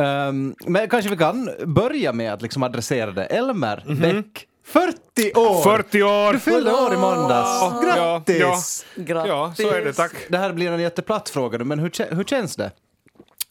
[0.00, 3.24] Um, men kanske vi kan börja med att liksom adressera det.
[3.24, 5.62] Elmer Bäck, 40 år!
[5.76, 6.32] 40 år!
[6.32, 7.48] Du fyllde år i måndags.
[7.62, 8.86] Ja, Grattis!
[8.94, 10.12] Ja, ja, så är det, tack.
[10.28, 12.70] Det här blir en jätteplatt fråga nu, men hur, hur känns det?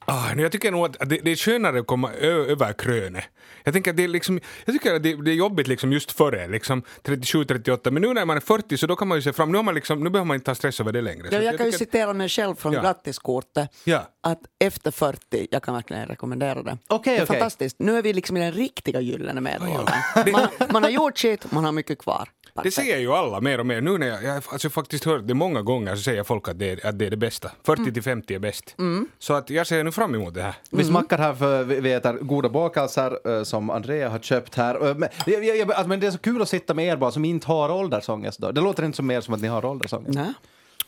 [0.06, 3.24] Ah, jag tycker nog att det, det är skönare att komma över krönet.
[3.64, 6.12] Jag tänker att det är liksom, jag tycker att det, det är jobbigt liksom just
[6.12, 9.34] före, liksom 37-38, men nu när man är 40 så då kan man ju se
[9.34, 11.28] fram, nu, har man liksom, nu behöver man inte ha stress över det längre.
[11.32, 12.82] Ja, Så jag kan ju citera mig själv från Ja.
[12.82, 13.70] grattiskortet.
[13.84, 14.04] Ja.
[14.22, 16.78] Att efter 40, jag kan verkligen rekommendera det.
[16.88, 17.26] Okej, det är okej.
[17.26, 17.76] fantastiskt.
[17.80, 19.96] Nu är vi liksom i den riktiga gyllene medelåldern.
[20.32, 22.30] Man, man har gjort shit, man har mycket kvar.
[22.64, 23.82] Det säger ju alla mer och mer.
[23.82, 26.70] Nu när jag, jag alltså faktiskt hört det många gånger så säger folk att det
[26.70, 27.52] är, att det, är det bästa.
[27.64, 28.76] 40 till 50 är bäst.
[29.20, 30.56] Så att jag ser nu fram emot det här.
[30.72, 34.90] Vi smackar här för vi äter goda bakelser eh, som Andrea har köpt här.
[34.90, 36.98] Eh, Men, jag, jag, jag, alltså, men det är så kul att sitta med er
[36.98, 38.40] bara som inte har åldersångest.
[38.40, 38.52] Då.
[38.52, 40.16] Det låter inte som mer som att ni har åldersångest.
[40.16, 40.34] Nej.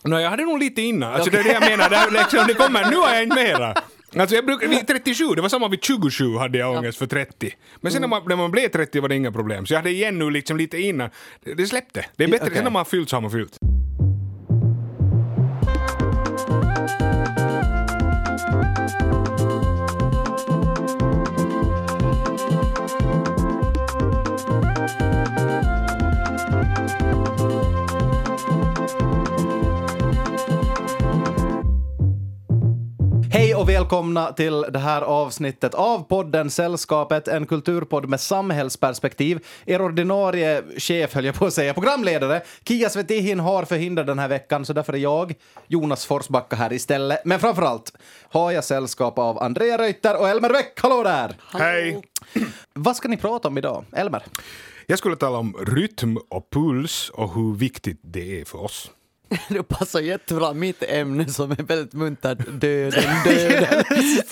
[0.04, 1.14] No, jag hade nog lite innan.
[1.14, 1.90] Alltså, Det är det jag menar.
[1.90, 3.76] Det, här, liksom, det kommer, nu har jag inte mera.
[4.16, 7.54] Alltså jag brukar, vid 37, det var samma vid 27 hade jag ångest för 30.
[7.82, 9.66] Men sen när man, när man blev 30 var det inga problem.
[9.66, 11.10] Så jag hade igen nu liksom lite innan.
[11.58, 12.06] Det, släppte.
[12.16, 12.46] Det är bättre.
[12.46, 12.56] Okej.
[12.56, 13.58] Sen när man har fyllt så har man fyllt.
[33.62, 39.46] Och välkomna till det här avsnittet av podden Sällskapet, en kulturpodd med samhällsperspektiv.
[39.66, 44.28] Er ordinarie chef, höll jag på att säga, programledare, Kia Svetihin har förhinder den här
[44.28, 45.34] veckan, så därför är jag,
[45.68, 47.26] Jonas Forsbacka, här istället.
[47.26, 47.98] Men framförallt
[48.30, 50.80] har jag sällskap av Andrea Reuter och Elmer Bäck.
[50.82, 51.36] Hallå där!
[51.54, 52.02] Hej!
[52.74, 53.86] Vad ska ni prata om idag?
[53.92, 54.24] Elmer?
[54.86, 58.92] Jag skulle tala om rytm och puls och hur viktigt det är för oss.
[59.50, 63.84] Det passar jättebra mitt ämne som är väldigt muntert, döden, döden.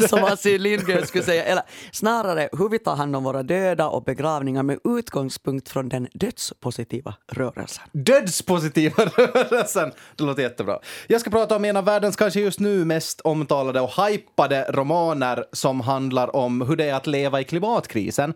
[0.09, 1.43] som Astrid Lindgren skulle säga.
[1.43, 6.07] Eller snarare hur vi tar hand om våra döda och begravningar med utgångspunkt från den
[6.13, 7.83] dödspositiva rörelsen.
[7.91, 9.91] Dödspositiva rörelsen.
[10.15, 10.79] Det låter jättebra.
[11.07, 15.45] Jag ska prata om en av världens kanske just nu mest omtalade och hypade romaner
[15.51, 18.33] som handlar om hur det är att leva i klimatkrisen.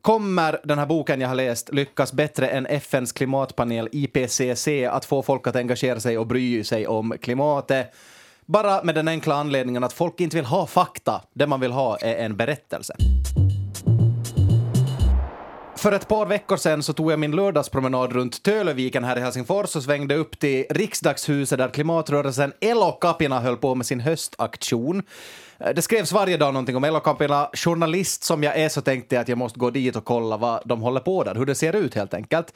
[0.00, 5.22] Kommer den här boken jag har läst lyckas bättre än FNs klimatpanel IPCC att få
[5.22, 7.94] folk att engagera sig och bryr sig om klimatet?
[8.46, 11.22] Bara med den enkla anledningen att folk inte vill ha fakta.
[11.32, 12.94] Det man vill ha är en berättelse.
[15.82, 19.76] För ett par veckor sedan så tog jag min lördagspromenad runt Töleviken här i Helsingfors
[19.76, 25.02] och svängde upp till Riksdagshuset där klimatrörelsen Elokapina höll på med sin höstaktion.
[25.58, 27.48] Eh, det skrevs varje dag någonting om Elokapina.
[27.52, 30.62] Journalist som jag är så tänkte jag att jag måste gå dit och kolla vad
[30.64, 32.54] de håller på där, hur det ser ut helt enkelt.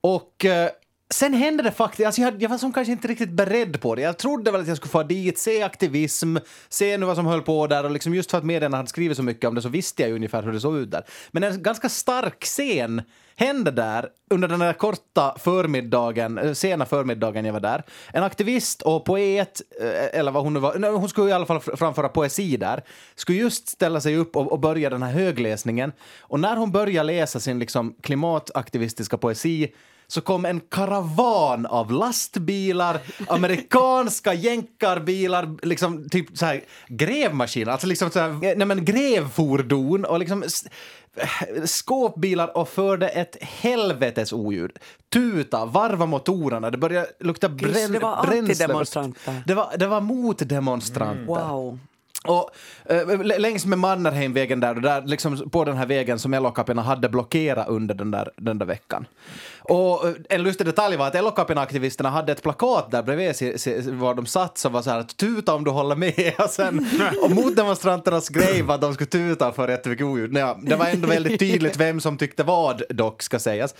[0.00, 0.70] Och eh,
[1.10, 4.02] sen hände det faktiskt, alltså jag, jag var som kanske inte riktigt beredd på det.
[4.02, 6.36] Jag trodde väl att jag skulle få dit, se aktivism,
[6.68, 9.16] se nu vad som höll på där och liksom just för att medierna hade skrivit
[9.16, 11.04] så mycket om det så visste jag ju ungefär hur det såg ut där.
[11.30, 13.02] Men en ganska stark scen
[13.36, 17.82] hände där under den där korta förmiddagen, eh, sena förmiddagen jag var där.
[18.12, 21.46] En aktivist och poet, eh, eller vad hon nu var, nej, hon skulle i alla
[21.46, 22.82] fall framföra poesi där,
[23.14, 25.92] skulle just ställa sig upp och, och börja den här högläsningen.
[26.20, 29.72] Och när hon började läsa sin liksom klimataktivistiska poesi
[30.08, 38.10] så kom en karavan av lastbilar, amerikanska jänkarbilar, liksom typ så här grävmaskiner, alltså liksom
[38.10, 40.44] så här, nej men grävfordon och liksom
[41.64, 44.78] skåpbilar och förde ett helvetes oljud.
[45.12, 48.38] Tuta, varva motorerna, det började lukta Just, bränn, det var bränsle.
[48.38, 49.42] antidemonstranter.
[49.46, 51.24] Det var, det var motdemonstranter.
[51.26, 51.78] Wow.
[52.28, 52.50] Och
[52.84, 57.68] eh, längs med Mannerheimvägen där, där liksom på den här vägen som Elokapina hade blockerat
[57.68, 59.06] under den där, den där veckan.
[59.62, 63.90] Och eh, en lustig detalj var att Elokapina-aktivisterna hade ett plakat där bredvid si, si,
[63.90, 66.32] var de satt som var så här att tuta om du håller med.
[66.38, 66.86] Och, sen,
[67.22, 70.36] och motdemonstranternas grej var att de skulle tuta för jättemycket oljud.
[70.36, 73.74] Ja, det var ändå väldigt tydligt vem som tyckte vad dock ska sägas.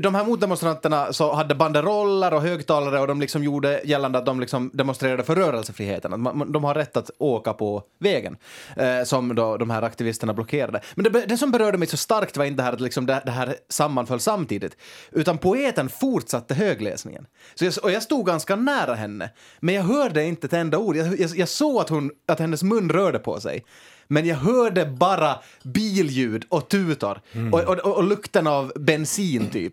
[0.00, 4.40] De här motdemonstranterna så hade banderoller och högtalare och de liksom gjorde gällande att de
[4.40, 6.12] liksom demonstrerade för rörelsefriheten.
[6.12, 8.36] Att man, de har rätt att åka på vägen
[8.76, 10.80] eh, som då de här aktivisterna blockerade.
[10.94, 13.22] Men det, det som berörde mig så starkt var inte det här att liksom det,
[13.24, 14.76] det här sammanföll samtidigt,
[15.12, 17.26] utan poeten fortsatte högläsningen.
[17.54, 19.30] Så jag, och jag stod ganska nära henne,
[19.60, 20.96] men jag hörde inte ett enda ord.
[20.96, 23.64] Jag, jag, jag såg att, hon, att hennes mun rörde på sig.
[24.08, 27.20] Men jag hörde bara billjud och tutor
[27.52, 29.72] och, och, och, och lukten av bensin typ.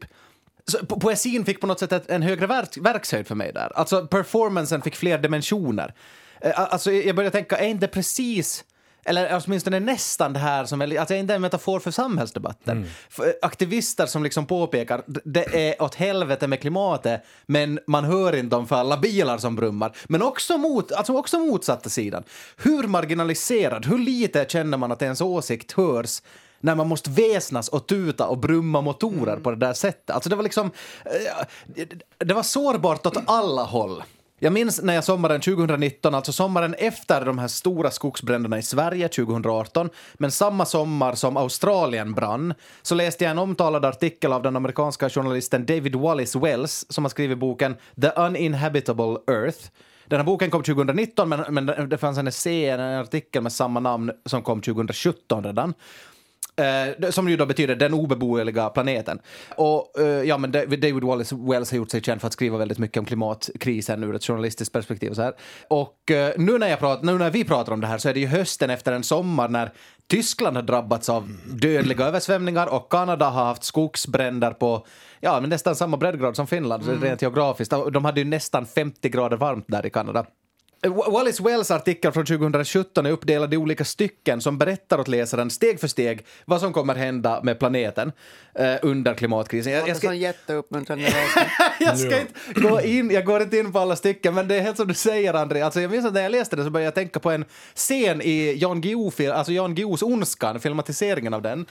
[0.68, 3.72] Så po- poesin fick på något sätt ett, en högre verk, verkshöjd för mig där.
[3.76, 5.94] Alltså performancen fick fler dimensioner.
[6.42, 8.64] Eh, Alltså jag började tänka, är inte precis
[9.06, 12.86] eller åtminstone nästan det här som är, alltså inte en metafor för samhällsdebatten.
[13.10, 18.56] För aktivister som liksom påpekar det är åt helvete med klimatet men man hör inte
[18.56, 19.96] dem för alla bilar som brummar.
[20.08, 22.24] Men också, mot, alltså också motsatta sidan.
[22.58, 26.22] Hur marginaliserad, hur lite känner man att ens åsikt hörs
[26.60, 30.10] när man måste väsnas och tuta och brumma motorer på det där sättet.
[30.10, 30.72] Alltså det var liksom...
[31.06, 31.86] eh,
[32.18, 34.04] Det var sårbart åt alla håll.
[34.44, 39.08] Jag minns när jag sommaren 2019, alltså sommaren efter de här stora skogsbränderna i Sverige
[39.08, 44.56] 2018, men samma sommar som Australien brann, så läste jag en omtalad artikel av den
[44.56, 49.60] amerikanska journalisten David Wallace Wells som har skrivit boken The Uninhabitable Earth.
[50.06, 53.80] Den här boken kom 2019, men, men det fanns en essä, en artikel med samma
[53.80, 55.74] namn som kom 2017 redan.
[56.56, 59.20] Eh, som ju då betyder den obeboeliga planeten.
[59.56, 62.78] Och eh, ja, men David Wallace Wells har gjort sig känd för att skriva väldigt
[62.78, 65.10] mycket om klimatkrisen ur ett journalistiskt perspektiv.
[65.10, 65.34] Och så här.
[65.68, 68.14] Och eh, nu, när jag pratar, nu när vi pratar om det här så är
[68.14, 69.72] det ju hösten efter en sommar när
[70.08, 74.86] Tyskland har drabbats av dödliga översvämningar och Kanada har haft skogsbränder på
[75.20, 77.74] ja, men nästan samma breddgrad som Finland, så rent geografiskt.
[77.94, 80.26] De hade ju nästan 50 grader varmt där i Kanada.
[80.84, 85.50] Wa- Wallace Wells artikel från 2017 är uppdelad i olika stycken som berättar åt läsaren
[85.50, 88.12] steg för steg vad som kommer hända med planeten
[88.56, 89.74] eh, under klimatkrisen.
[89.74, 91.04] Jag, jag, ska, jätteuppmuntrande
[91.80, 94.62] jag ska inte gå in, jag går inte in på alla stycken, men det är
[94.62, 95.62] helt som du säger, André.
[95.62, 97.46] Alltså, jag minns att när jag läste det så började jag tänka på en
[97.76, 101.66] scen i Jan Guillou, alltså Jan Guillous Ondskan, filmatiseringen av den.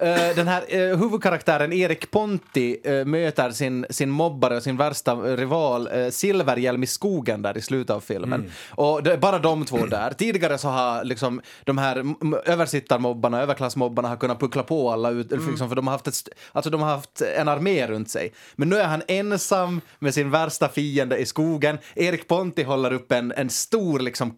[0.00, 5.14] Eh, den här uh, huvudkaraktären Erik Ponti eh, möter sin, sin mobbare och sin värsta
[5.14, 8.50] rival Silverhjälm i skogen där i slutet av filmen.
[8.70, 10.12] Och det är bara de två där.
[10.12, 12.04] Tidigare så har liksom de här
[12.44, 16.70] översittarmobbarna, överklassmobbarna har kunnat puckla på alla ut, liksom, för de har, haft ett, alltså
[16.70, 18.32] de har haft en armé runt sig.
[18.56, 21.78] Men nu är han ensam med sin värsta fiende i skogen.
[21.94, 24.34] Erik Ponti håller upp en, en stor liksom,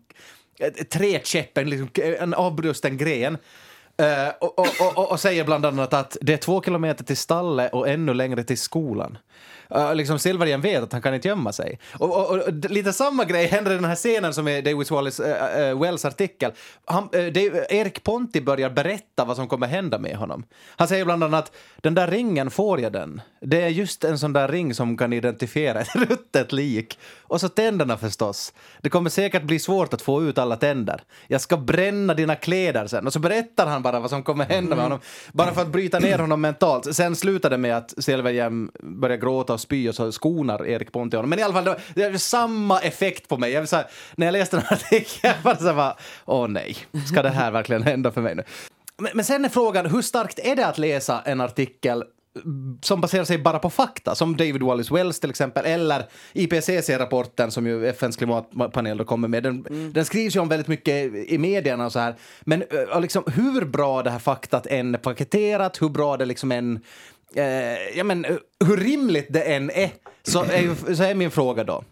[0.59, 1.89] ett träkäpp, en, liksom,
[2.19, 3.39] en avbrusten gren.
[3.97, 7.73] Eh, och, och, och, och säger bland annat att det är två kilometer till stallet
[7.73, 9.19] och ännu längre till skolan.
[9.77, 11.79] Uh, liksom Silverhjälm vet att han kan inte gömma sig.
[11.99, 15.37] Och, och, och lite samma grej händer i den här scenen som är David Wallace
[15.69, 16.53] eh, Wells artikel.
[16.85, 20.45] Han, det, Erik Ponti börjar berätta vad som kommer hända med honom.
[20.77, 23.21] Han säger bland annat den där ringen, får jag den?
[23.41, 26.99] Det är just en sån där ring som kan identifiera ett ruttet lik.
[27.23, 28.53] Och så tänderna förstås.
[28.81, 31.03] Det kommer säkert bli svårt att få ut alla tänder.
[31.27, 33.07] Jag ska bränna dina kläder sen.
[33.07, 35.01] Och så berättar han bara vad som kommer hända med honom.
[35.33, 36.95] Bara för att bryta ner honom mentalt.
[36.95, 41.17] Sen slutar det med att Silverhjelm börjar gråta och spy och så skonar Erik Ponti
[41.17, 41.31] honom.
[41.31, 43.53] Men i alla fall, det var, det var samma effekt på mig.
[43.53, 43.87] Jag vill säga,
[44.17, 46.77] när jag läste den här artikeln det så här bara, åh nej,
[47.09, 48.45] ska det här verkligen hända för mig nu?
[48.99, 52.05] Men, men sen är frågan, hur starkt är det att läsa en artikel
[52.83, 57.67] som baserar sig bara på fakta, som David Wallace Wells till exempel, eller IPCC-rapporten som
[57.67, 59.43] ju FNs klimatpanel då kommer med.
[59.43, 62.15] Den, den skrivs ju om väldigt mycket i medierna och så här.
[62.41, 66.53] Men eh, liksom, hur bra det här faktat än är paketerat, hur bra det liksom
[66.53, 66.81] än
[67.35, 68.37] eh, ja, men, eh,
[68.67, 69.91] hur rimligt det än är,
[70.23, 71.85] så är, ju- så är min fråga då.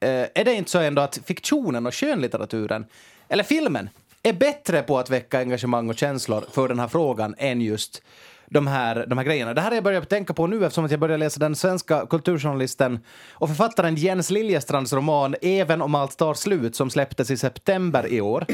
[0.00, 2.86] Eh, är det inte så ändå att fiktionen och skönlitteraturen,
[3.28, 3.88] eller filmen,
[4.22, 8.02] är bättre på att väcka engagemang och känslor för den här frågan än just
[8.50, 9.54] de här, de här grejerna.
[9.54, 12.06] Det här har jag börjat tänka på nu eftersom att jag började läsa den svenska
[12.06, 12.98] kulturjournalisten
[13.32, 18.20] och författaren Jens Liljestrands roman Även om allt tar slut som släpptes i september i
[18.20, 18.46] år.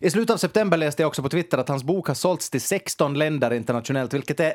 [0.00, 2.60] I slutet av september läste jag också på Twitter att hans bok har sålts till
[2.60, 4.52] 16 länder internationellt, vilket är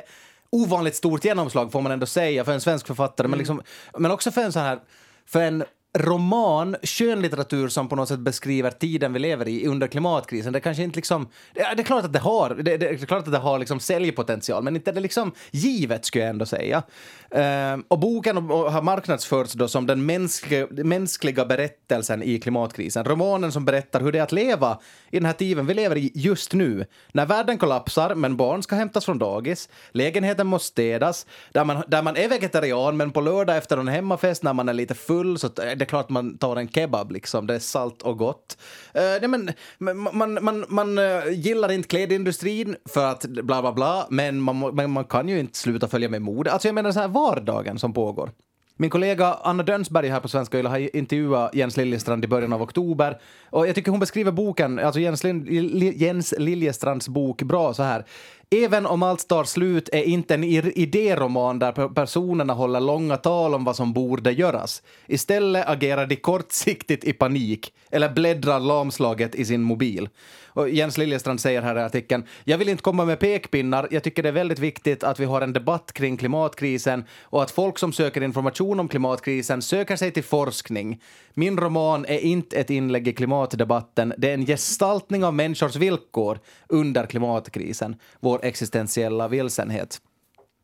[0.53, 3.61] ovanligt stort genomslag får man ändå säga för en svensk författare, men, liksom,
[3.97, 4.79] men också för en sån här,
[5.25, 5.63] för en
[5.97, 10.53] roman, skönlitteratur som på något sätt beskriver tiden vi lever i under klimatkrisen.
[10.53, 12.97] Det kanske inte liksom, det är, det är klart att det har, det, det är
[12.97, 16.45] klart att det har liksom säljpotential, men inte är det liksom givet skulle jag ändå
[16.45, 16.83] säga.
[17.31, 23.05] Ehm, och boken har marknadsförts då som den mänskliga, mänskliga berättelsen i klimatkrisen.
[23.05, 24.79] Romanen som berättar hur det är att leva
[25.11, 26.85] i den här tiden vi lever i just nu.
[27.11, 32.01] När världen kollapsar, men barn ska hämtas från dagis, lägenheten måste städas, där man, där
[32.01, 35.49] man är vegetarian, men på lördag efter en hemmafest när man är lite full så
[35.83, 37.47] det är klart man tar en kebab liksom.
[37.47, 38.57] Det är salt och gott.
[38.95, 43.71] Uh, nej, men, man, man, man, man eh, gillar inte klädindustrin för att bla bla
[43.71, 46.51] bla, men man, men man kan ju inte sluta följa med mode.
[46.51, 48.31] Alltså jag menar så här vardagen som pågår.
[48.77, 52.61] Min kollega Anna Dönsberg här på Svenska Yle har intervjuat Jens Liljestrand i början av
[52.61, 53.17] oktober.
[53.49, 58.05] Och jag tycker hon beskriver boken, alltså Jens, Lin- Jens Liljestrands bok bra så här.
[58.53, 63.63] Även om allt tar slut är inte en idéroman där personerna håller långa tal om
[63.63, 64.83] vad som borde göras.
[65.07, 70.09] Istället agerar de kortsiktigt i panik eller bläddrar lamslaget i sin mobil.
[70.53, 74.23] Och Jens Liljestrand säger här i artikeln, jag vill inte komma med pekpinnar, jag tycker
[74.23, 77.93] det är väldigt viktigt att vi har en debatt kring klimatkrisen och att folk som
[77.93, 81.01] söker information om klimatkrisen söker sig till forskning.
[81.33, 86.39] Min roman är inte ett inlägg i klimatdebatten, det är en gestaltning av människors villkor
[86.69, 89.99] under klimatkrisen, vår existentiella vilsenhet.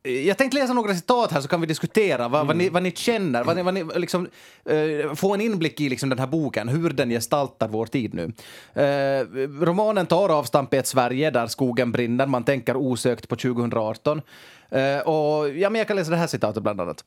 [0.03, 2.91] Jag tänkte läsa några citat här så kan vi diskutera vad, vad, ni, vad ni
[2.91, 4.27] känner, vad ni, vad ni liksom,
[4.65, 8.23] eh, få en inblick i liksom den här boken, hur den gestaltar vår tid nu.
[8.83, 9.25] Eh,
[9.61, 14.21] romanen tar avstamp i ett Sverige där skogen brinner, man tänker osökt på 2018.
[14.69, 17.03] Eh, och, ja, men jag kan läsa det här citatet bland annat.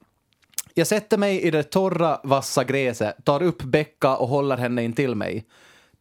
[0.75, 4.93] Jag sätter mig i det torra, vassa gräset, tar upp Becka och håller henne in
[4.93, 5.45] till mig.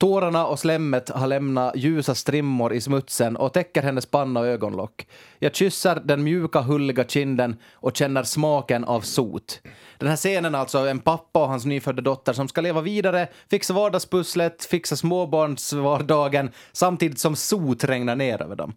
[0.02, 5.08] Tårarna och slemmet har lämnat ljusa strimmor i smutsen och täcker hennes panna och ögonlock.
[5.40, 9.62] Jag kysser den mjuka, hulliga kinden och känner smaken av sot.
[9.98, 13.28] Den här scenen är alltså en pappa och hans nyfödda dotter som ska leva vidare,
[13.50, 18.74] fixa vardagspusslet, fixa småbarnsvardagen samtidigt som sot regnar ner över dem.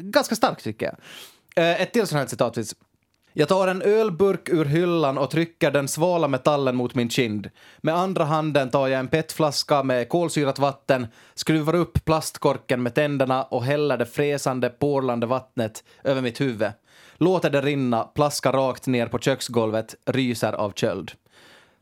[0.00, 0.96] Ganska starkt tycker jag.
[1.64, 2.74] Eh, ett till sånt här citat finns.
[3.32, 7.50] Jag tar en ölburk ur hyllan och trycker den svala metallen mot min kind.
[7.80, 13.42] Med andra handen tar jag en petflaska med kolsyrat vatten, skruvar upp plastkorken med tänderna
[13.42, 16.70] och häller det fräsande, porlande vattnet över mitt huvud.
[17.16, 21.12] Låter det rinna, plaskar rakt ner på köksgolvet, ryser av köld.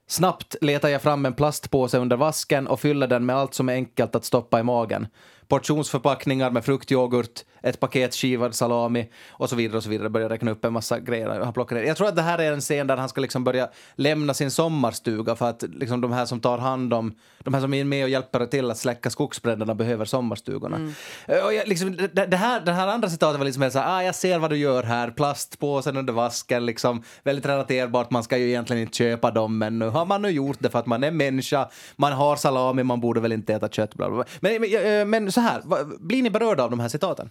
[0.07, 3.73] Snabbt letar jag fram en plastpåse under vasken och fyller den med allt som är
[3.73, 5.07] enkelt att stoppa i magen.
[5.49, 10.09] Portionsförpackningar med fruktyoghurt, ett paket skivad salami och så vidare och så vidare.
[10.09, 11.83] Börjar räkna upp en massa grejer han plockar ner.
[11.83, 14.51] Jag tror att det här är en scen där han ska liksom börja lämna sin
[14.51, 18.05] sommarstuga för att liksom de här som tar hand om, de här som är med
[18.05, 20.93] och hjälper till att släcka skogsbränderna behöver sommarstugorna.
[21.27, 23.79] Eh, Och jag, liksom, det, det, här, det här andra citatet var liksom helt så
[23.79, 28.23] här, ah, jag ser vad du gör här, plastpåsen under vasken, liksom väldigt relaterbart, man
[28.23, 30.87] ska ju egentligen inte köpa dem men nu har man nu gjort det för att
[30.87, 34.25] man är människa, man har salami, man borde väl inte äta kött, bla bla bla.
[34.41, 37.31] Men, men, eh, men så här, blir ni berörda av de här citaten?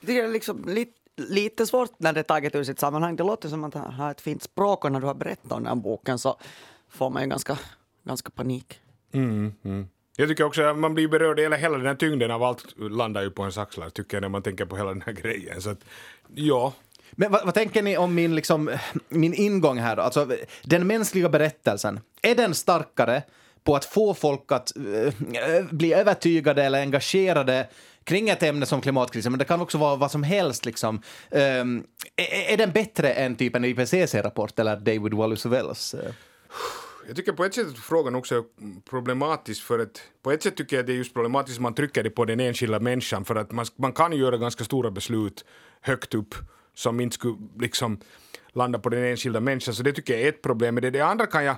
[0.00, 3.16] Det är liksom lite, lite svårt när det är taget ur sitt sammanhang.
[3.16, 5.58] Det låter som att han har ett fint språk och när du har berättat om
[5.58, 6.38] den här boken så
[6.88, 7.58] får man ju ganska,
[8.04, 8.80] ganska panik.
[10.16, 13.22] Jag tycker också att man blir berörd, eller hela den här tyngden av allt landar
[13.22, 15.62] ju på ens axlar tycker jag när man tänker på hela den här grejen.
[15.62, 15.84] Så att,
[16.34, 16.72] ja.
[17.12, 18.70] Men vad, vad tänker ni om min, liksom,
[19.08, 20.02] min ingång här då?
[20.02, 20.28] Alltså,
[20.62, 23.22] den mänskliga berättelsen, är den starkare
[23.64, 27.68] på att få folk att eh, bli övertygade eller engagerade
[28.04, 30.64] kring ett ämne som klimatkrisen, men det kan också vara vad som helst.
[30.64, 31.02] Liksom.
[31.30, 31.84] Ehm,
[32.16, 35.94] är, är den bättre än typ en IPCC-rapport eller David Wallace-Wells?
[35.94, 36.12] Eh?
[37.06, 38.44] Jag tycker på ett sätt att frågan också är
[38.90, 42.02] problematisk för att på ett sätt tycker jag det är just problematiskt att man trycker
[42.02, 45.44] det på den enskilda människan för att man, man kan ju göra ganska stora beslut
[45.80, 46.34] högt upp
[46.74, 48.00] som inte skulle liksom
[48.54, 49.74] landa på den enskilda människan.
[49.74, 50.74] Så det tycker jag är ett problem.
[50.74, 51.56] Men det, det andra kan jag,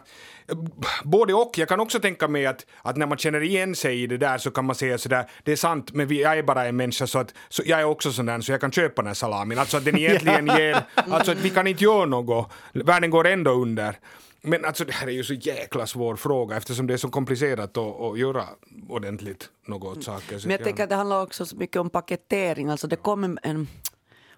[1.05, 1.59] både och.
[1.59, 4.39] Jag kan också tänka mig att, att när man känner igen sig i det där
[4.39, 7.07] så kan man säga sådär, det är sant men vi, jag är bara en människa
[7.07, 9.59] så att så jag är också sån där så jag kan köpa den här salamin.
[9.59, 12.53] Alltså att den egentligen ger, alltså att vi kan inte göra något.
[12.73, 13.99] Världen går ändå under.
[14.47, 17.77] Men alltså det här är ju så jäkla svår fråga eftersom det är så komplicerat
[17.77, 18.45] att, att göra
[18.89, 20.41] ordentligt något åt saker.
[20.43, 20.65] Men jag ja.
[20.65, 22.69] tänker att det handlar också så mycket om paketering.
[22.69, 23.69] Alltså det kom en, en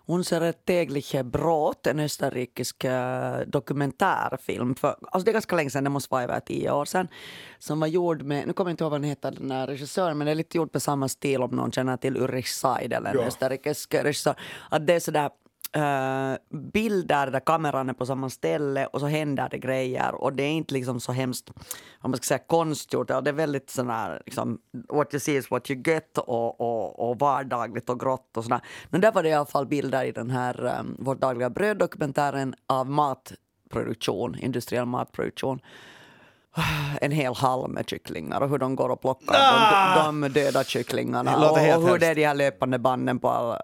[0.08, 4.74] Unsere tägliche Brot, en österrikisk eh, dokumentärfilm.
[4.74, 7.08] För, alltså det är ganska länge sedan, det måste vara över tio år sedan.
[7.58, 10.18] Som var gjord med, nu kommer jag inte ihåg vad den heter, den här regissören,
[10.18, 13.14] men det är lite gjort på samma stil om någon känner till Ulrich Seidel, en
[13.14, 13.22] Ja.
[13.22, 14.34] österrikisk regissör.
[14.70, 15.30] Att det är sådär
[15.76, 20.42] Eh, bilder där kameran är på samma ställe och så händer det grejer och det
[20.42, 21.50] är inte liksom så hemskt,
[22.00, 23.10] vad man ska säga, konstgjort.
[23.10, 26.60] Ja, det är väldigt sån här, liksom, what you see is what you get och,
[26.60, 28.60] och, och vardagligt och grått och sådär.
[28.90, 32.54] Men där var det i alla fall bilder i den här um, Vårt dagliga bröd-dokumentären
[32.66, 35.60] av matproduktion, industriell matproduktion
[37.00, 40.04] en hel hall med kycklingar och hur de går och plockar Ah!
[40.06, 43.58] de, de döda kycklingarna och, och hur det är de här löpande banden på all,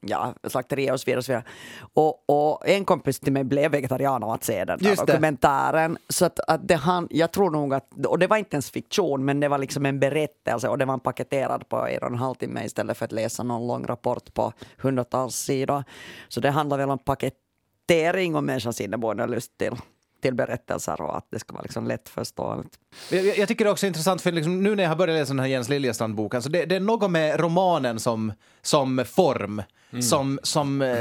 [0.00, 1.18] ja, slakterier och så vidare.
[1.18, 1.44] Och, så vidare.
[1.92, 5.98] Och, och en kompis till mig blev vegetarian av att se den där dokumentären.
[6.08, 9.24] Så att, att det han, jag tror nog att, och det var inte ens fiktion
[9.24, 12.34] men det var liksom en berättelse och det var paketerad på en och en halv
[12.34, 15.84] timme istället för att läsa någon lång rapport på hundratals sidor.
[16.28, 19.72] Så det handlar väl om paketering och människans inneboende lust till
[20.22, 22.78] till berättelser och att det ska vara liksom lättförståeligt.
[23.10, 25.32] Jag, jag, tycker det är också intressant, för liksom, nu när jag har börjat läsa
[25.32, 28.32] den här Jens Liljestrand-boken, så det, det är något med romanen som,
[28.62, 30.02] som form Mm.
[30.02, 30.98] som, som eh,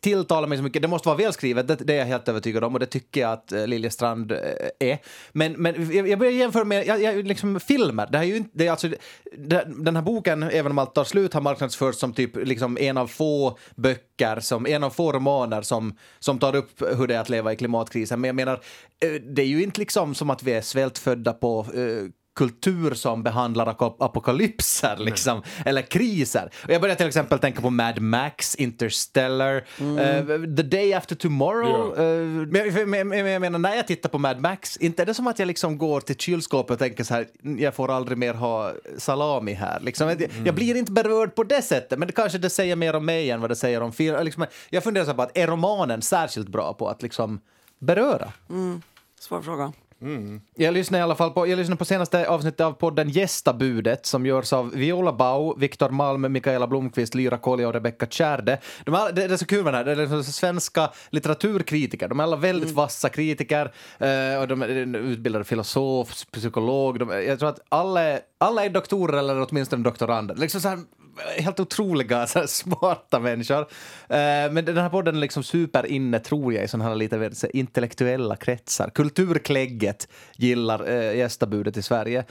[0.00, 0.82] tilltalar mig så mycket.
[0.82, 3.32] Det måste vara välskrivet, det, det är jag helt övertygad om och det tycker jag
[3.32, 4.38] att eh, Liljestrand eh,
[4.78, 4.98] är.
[5.32, 8.08] Men, men jag, jag börjar jämföra med jag, jag, liksom, filmer.
[8.12, 8.88] Det här är ju inte, det är alltså,
[9.38, 12.96] det, den här boken, även om allt tar slut, har marknadsförts som typ liksom en
[12.96, 17.20] av få böcker, som en av få romaner som, som tar upp hur det är
[17.20, 18.20] att leva i klimatkrisen.
[18.20, 18.60] Men jag menar,
[19.04, 22.10] eh, det är ju inte liksom som att vi är svältfödda på eh,
[22.40, 26.50] kultur som behandlar ap- apokalypser liksom, eller kriser.
[26.64, 29.54] Och jag börjar till exempel tänka på Mad Max, Interstellar,
[30.00, 30.24] eh,
[30.56, 31.94] The Day After Tomorrow.
[31.96, 32.02] Ja.
[32.02, 35.14] eh, men, men, men jag menar, när jag tittar på Mad Max, inte är det
[35.14, 37.26] som att jag liksom går till kylskåpet och tänker så här,
[37.58, 39.80] jag får aldrig mer ha salami här.
[39.80, 42.96] Liksom, jag, jag blir inte berörd på det sättet, men det kanske det säger mer
[42.96, 44.24] om mig än vad det säger om film.
[44.24, 47.40] Liksom, jag funderar så här på att är romanen särskilt bra på att liksom
[47.78, 48.32] beröra?
[49.20, 49.72] Svår fråga.
[50.54, 54.26] Jag lyssnar i alla fall på, jag lyssnar på senaste avsnittet av podden Gästabudet som
[54.26, 58.58] görs av Viola Bau, Viktor Malm, Mikaela Blomqvist, Lyra Kolja och Rebecca Tjärde.
[58.84, 62.08] De är, det, det är så kul med det här, det är liksom svenska litteraturkritiker.
[62.08, 66.98] De är alla väldigt vassa kritiker eh, och de är utbildade filosof, psykolog.
[66.98, 70.34] De, jag tror att alla, alla är doktorer eller åtminstone doktorander.
[70.34, 70.78] Liksom så här,
[71.36, 73.60] helt otroliga så här, smarta människor.
[74.08, 77.46] Eh, men den här podden är liksom superinne, tror jag, i sådana här lite så
[77.46, 78.90] här, intellektuella kretsar.
[78.90, 82.24] Kulturklägget gillar eh, gästabudet i Sverige.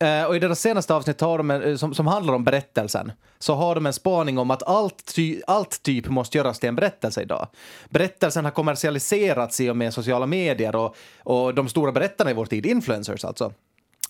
[0.00, 3.12] Eh, och i deras senaste avsnitt har de en, eh, som, som handlar om berättelsen
[3.38, 6.74] så har de en spaning om att allt, ty, allt typ måste göras till en
[6.76, 7.48] berättelse idag.
[7.90, 12.46] Berättelsen har kommersialiserats i och med sociala medier och, och de stora berättarna i vår
[12.46, 13.52] tid, influencers alltså.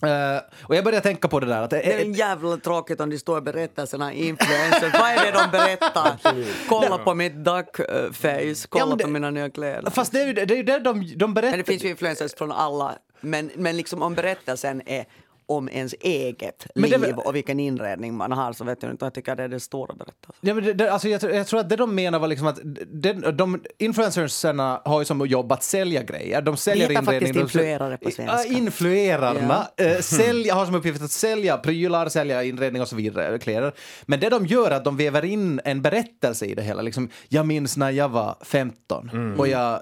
[0.01, 3.09] Eh, och jag börjar tänka på det där att det är en jävla tråkigt om
[3.09, 4.93] de står berättelserna i influencers.
[4.93, 6.17] Vad är det de berättar?
[6.69, 9.89] Kolla på mitt duckface, kolla Ja, det- på mina nya kläder.
[9.91, 11.51] Fast det är ju det, är det de, de berättar.
[11.51, 12.95] Men det finns ju influencers från alla.
[13.21, 15.05] Men, men liksom om berättelsen är
[15.45, 19.05] om ens eget Men det- liv och vilken inredning man har så vet jag inte.
[19.05, 20.35] Jag tycker det är det stora berättelsen.
[20.41, 22.47] Ja, men det, det, alltså jag, tror- jag tror att det de menar var liksom
[22.47, 26.41] att de, de influencersarna har ju som jobb att sälja grejer.
[26.41, 28.37] De säljer heter faktiskt inredning, de säl- influerare på svenska.
[28.47, 33.39] Ja, influerarna eh, sälja, har som uppgift att sälja prylar, sälja inredning och så vidare,
[33.39, 33.73] kläder.
[34.05, 36.81] Men det de gör är att de väver in en berättelse i det hela.
[36.81, 39.79] Liksom, jag minns när jag var 15 och jag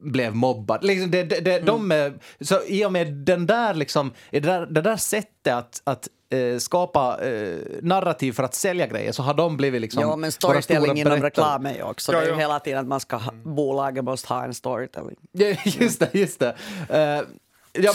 [0.00, 0.84] blev mobbad.
[0.84, 4.66] Liksom, det, det, det, de, eh, så I och med den där, liksom, det, där,
[4.66, 9.34] det där sättet att, att eh, skapa eh, narrativ för att sälja grejer så har
[9.34, 12.12] de blivit liksom Ja, men storytelling inom reklam är ju också.
[12.12, 12.38] Ja, det är ju ja.
[12.38, 15.16] hela tiden att man ska ha, bolaget måste ha en storytelling.
[15.32, 16.56] Ja, just det, just det.
[16.88, 17.22] Eh,
[17.72, 17.92] ja,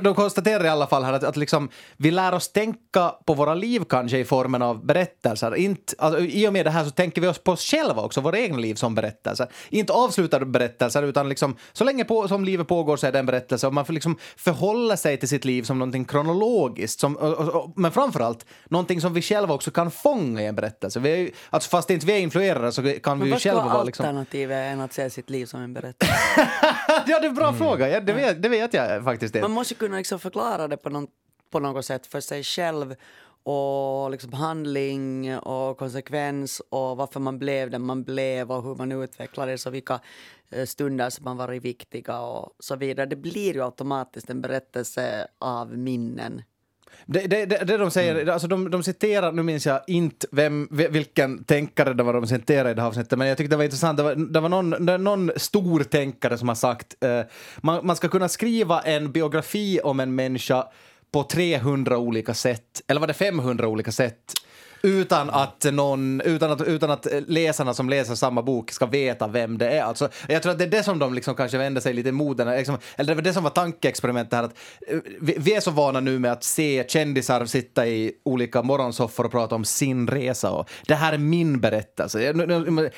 [0.00, 3.54] de konstaterar i alla fall här att, att liksom, vi lär oss tänka på våra
[3.54, 5.54] liv kanske i formen av berättelser.
[5.56, 8.20] Inte, alltså, I och med det här så tänker vi oss på oss själva också,
[8.20, 9.48] våra egna liv som berättelser.
[9.68, 13.26] Inte avslutade berättelser utan liksom, så länge på, som livet pågår så är det en
[13.26, 17.00] berättelse och man får liksom förhålla sig till sitt liv som någonting kronologiskt.
[17.00, 20.54] Som, och, och, och, men framförallt någonting som vi själva också kan fånga i en
[20.54, 21.00] berättelse.
[21.00, 23.40] Vi är, ju- alltså, fast inte vi är influerade så kan vi Men ju vad
[23.40, 24.06] ska själva vara liksom...
[24.06, 26.14] alternativet än att se sitt liv som en berättelse?
[26.88, 27.88] ja, det är en bra fråga.
[27.88, 29.40] Ja, det, vet, det vet jag faktiskt inte.
[29.40, 31.06] Man måste kunna liksom förklara det på, någon,
[31.50, 32.94] på något sätt för sig själv
[33.42, 38.92] och liksom handling och konsekvens och varför man blev den man blev och hur man
[38.92, 40.00] utvecklades och vilka
[40.50, 43.06] eh, stunder som man varit viktiga och så vidare.
[43.06, 46.42] Det blir ju automatiskt en berättelse av minnen.
[47.06, 50.68] Det, det, det, det de säger, alltså de, de citerar, nu minns jag inte vem,
[50.70, 53.56] vi- vilken tänkare det var de citerade i det här avsnittet, men jag tyckte det
[53.56, 53.96] var intressant.
[53.96, 57.20] Det var, det var någon, det är någon stor tänkare som har sagt eh,
[57.60, 60.66] man, man ska kunna skriva en biografi om en människa
[61.12, 64.32] på 300 olika sätt, eller var det 500 olika sätt?
[64.82, 69.58] Utan att, någon, utan, att, utan att läsarna som läser samma bok ska veta vem
[69.58, 69.82] det är.
[69.82, 72.36] Alltså, jag tror att det är det som de liksom kanske vänder sig lite emot.
[72.36, 74.42] den här, Liksom, eller det var det som var tankeexperimentet här.
[74.42, 74.54] Att,
[74.86, 79.24] eh, vi, vi är så vana nu med att se kändisar sitta i olika morgonsoffor
[79.24, 80.50] och prata om sin resa.
[80.50, 82.34] Och, det här är min berättelse,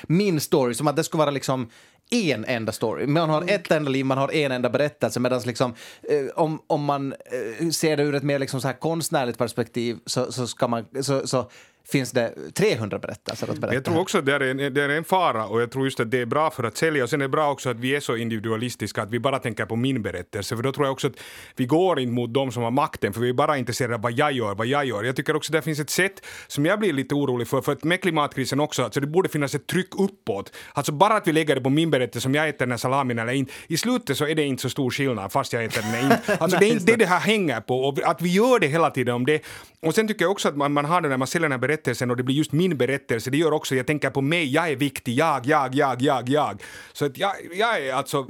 [0.07, 0.75] min story.
[0.75, 1.71] Som att det skulle vara liksom
[2.11, 3.07] en enda story.
[3.07, 5.21] Man har ett enda liv, man har en enda berättelse.
[5.21, 8.75] Medan liksom, eh, om, om man eh, ser det ur ett mer liksom så här
[8.75, 11.51] konstnärligt perspektiv så, så, ska man, så, så
[11.85, 13.75] finns det 300 berättelser att berätta.
[13.75, 16.01] Jag tror också att det är, en, det är en fara och jag tror just
[16.01, 17.97] att det är bra för att sälja och sen är det bra också att vi
[17.97, 21.07] är så individualistiska att vi bara tänker på min berättelse för då tror jag också
[21.07, 21.14] att
[21.57, 24.12] vi går in mot de som har makten för vi är bara intresserade av vad
[24.12, 25.05] jag gör, vad jag gör.
[25.05, 27.73] Jag tycker också att det finns ett sätt som jag blir lite orolig för, för
[27.73, 30.53] att med klimatkrisen också, alltså det borde finnas ett tryck uppåt.
[30.73, 33.18] Alltså bara att vi lägger det på min berättelse om jag äter den här salamin
[33.18, 36.05] eller inte, i slutet så är det inte så stor skillnad fast jag äter den
[36.05, 36.37] inte.
[36.42, 38.90] Alltså det är inte det det här hänger på och att vi gör det hela
[38.90, 39.42] tiden om det.
[39.81, 41.59] Och sen tycker jag också att man, man har det när man säljer den här
[41.59, 41.71] berättelsen
[42.11, 44.76] och det blir just min berättelse, det gör också, jag tänker på mig, jag är
[44.76, 46.62] viktig, jag, jag, jag, jag, jag.
[46.92, 48.26] Så att jag, jag är alltså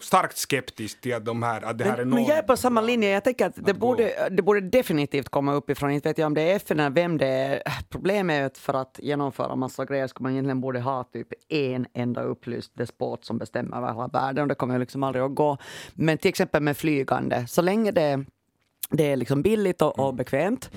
[0.00, 2.18] starkt skeptisk till att, de här, att det här är Men, någon...
[2.18, 3.10] men jag är på samma linje.
[3.10, 5.90] Jag tänker att det borde, det borde definitivt komma uppifrån.
[5.90, 7.62] Inte vet jag om det är FN eller vem det är.
[7.88, 11.86] Problemet är att för att genomföra massa grejer skulle man egentligen borde ha typ en
[11.94, 15.34] enda upplyst despot som bestämmer över hela världen och det kommer ju liksom aldrig att
[15.34, 15.58] gå.
[15.94, 18.24] Men till exempel med flygande, så länge det,
[18.90, 20.70] det är liksom billigt och, och bekvämt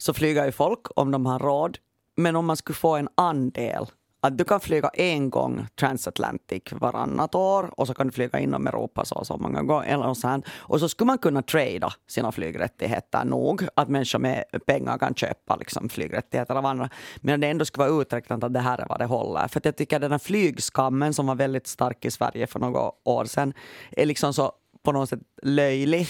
[0.00, 1.78] så flyger ju folk om de har råd.
[2.16, 3.86] Men om man skulle få en andel
[4.22, 8.66] att du kan flyga en gång transatlantic varannat år och så kan du flyga inom
[8.66, 9.88] Europa så och så många gånger.
[9.88, 10.44] Eller sånt.
[10.58, 15.56] Och så skulle man kunna trada sina flygrättigheter nog att människor med pengar kan köpa
[15.56, 16.90] liksom, flygrättigheter av andra.
[17.16, 19.48] Men det ändå skulle vara uträknat att det här är vad det håller.
[19.48, 22.58] För att jag tycker att den här flygskammen som var väldigt stark i Sverige för
[22.58, 23.54] några år sedan
[23.90, 24.52] är liksom så
[24.84, 26.06] på något sätt löjlig.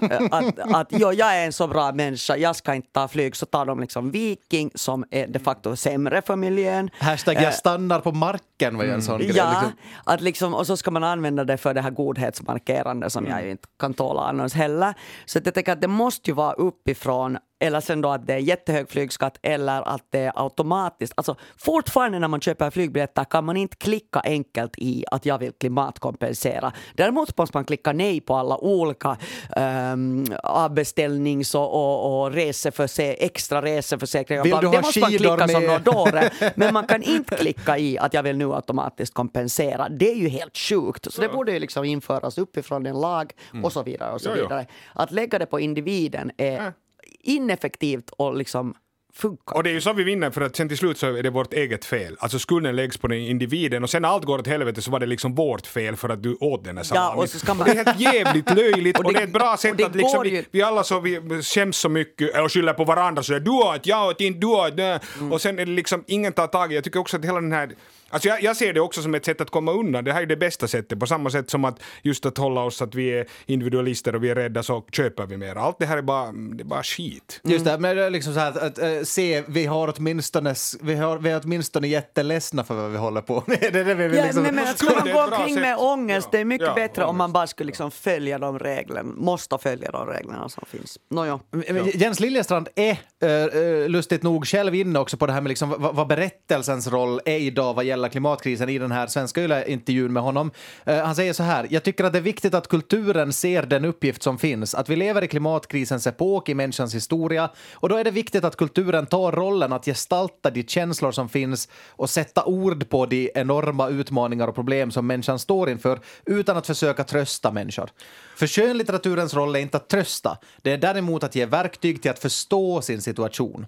[0.30, 3.36] att, att jo, jag är en så bra människa, jag ska inte ta flyg.
[3.36, 6.90] Så tar de liksom Viking som är de facto sämre för miljön.
[6.98, 9.32] Hashtag Eh, jag stannar på marken var ju en sån grej.
[9.36, 9.72] Ja, Liksom.
[10.04, 13.50] att liksom, och så ska man använda det för det här godhetsmarkerande som jag ju
[13.50, 14.94] inte kan tåla annars heller.
[15.26, 18.38] Så jag tänker att det måste ju vara uppifrån eller sen då att det är
[18.38, 21.12] jättehög flygskatt eller att det är automatiskt.
[21.16, 25.52] Alltså fortfarande när man köper flygbiljetter kan man inte klicka enkelt i att jag vill
[25.52, 26.72] klimatkompensera.
[26.94, 29.16] Däremot måste man klicka nej på alla olika
[29.56, 34.42] um, avbeställnings och, och, och reseförse, extra reseförsäkringar.
[34.42, 35.62] Vill du det ha måste man klicka som med?
[35.62, 36.30] några dåre.
[36.54, 39.88] Men man kan inte klicka i att jag vill nu automatiskt kompensera.
[39.88, 41.12] Det är ju helt sjukt.
[41.12, 44.12] Så det borde ju liksom införas uppifrån en lag och så vidare.
[44.12, 44.66] och så vidare.
[44.92, 46.72] Att lägga det på individen är
[47.22, 48.74] ineffektivt och liksom
[49.14, 49.56] funkar.
[49.56, 51.30] Och det är ju så vi vinner för att sen till slut så är det
[51.30, 52.16] vårt eget fel.
[52.20, 55.00] Alltså skulden läggs på den individen och sen när allt går åt helvete så var
[55.00, 57.18] det liksom vårt fel för att du åt den här salamin.
[57.22, 59.32] och så ska man- det är helt jävligt löjligt och, Och det, det- är ett
[59.32, 62.72] bra sätt det att liksom vi, vi alla så vi skäms så mycket och skyller
[62.72, 64.76] på varandra så du åt, jag åt, inte du åt.
[64.76, 65.32] nä." Mm.
[65.32, 66.74] Och sen är det liksom ingen tar tag i.
[66.74, 67.70] Jag tycker också att hela den här
[68.10, 70.04] Alltså jag, jag ser det också som ett sätt att komma undan.
[70.04, 71.00] Det här är det bästa sättet.
[71.00, 74.30] På samma sätt som att just att hålla oss att vi är individualister och vi
[74.30, 75.56] är rädda så köper vi mer.
[75.56, 77.40] Allt det här är bara, det är bara skit.
[77.44, 80.54] Just det, men det är liksom så här att, att, eh, se, vi har åtminstone,
[80.80, 83.58] vi har, vi är åtminstone jätteledsna för vad vi håller på med.
[83.72, 84.42] Det är det vi vill Ja, liksom...
[84.42, 86.36] nej, men att Ja, man är gå omkring med ångest, Ja.
[86.36, 87.18] det är mycket Ja, bättre om ångest.
[87.18, 90.98] man bara skulle liksom följa de reglerna, måste följa de reglerna som finns.
[91.10, 91.40] Nåja.
[91.50, 95.74] Men Jens Liljestrand är uh, lustigt nog själv inne också på det här med liksom
[95.78, 100.22] vad, vad berättelsens roll är idag vad gäller klimatkrisen i den här svenska intervjun med
[100.22, 100.50] honom.
[100.84, 103.84] Eh, han säger så här, jag tycker att det är viktigt att kulturen ser den
[103.84, 108.04] uppgift som finns, att vi lever i klimatkrisens epok i människans historia och då är
[108.04, 112.88] det viktigt att kulturen tar rollen att gestalta de känslor som finns och sätta ord
[112.88, 117.90] på de enorma utmaningar och problem som människan står inför utan att försöka trösta människor.
[118.36, 122.18] För skönlitteraturens roll är inte att trösta, det är däremot att ge verktyg till att
[122.18, 123.66] förstå sin situation.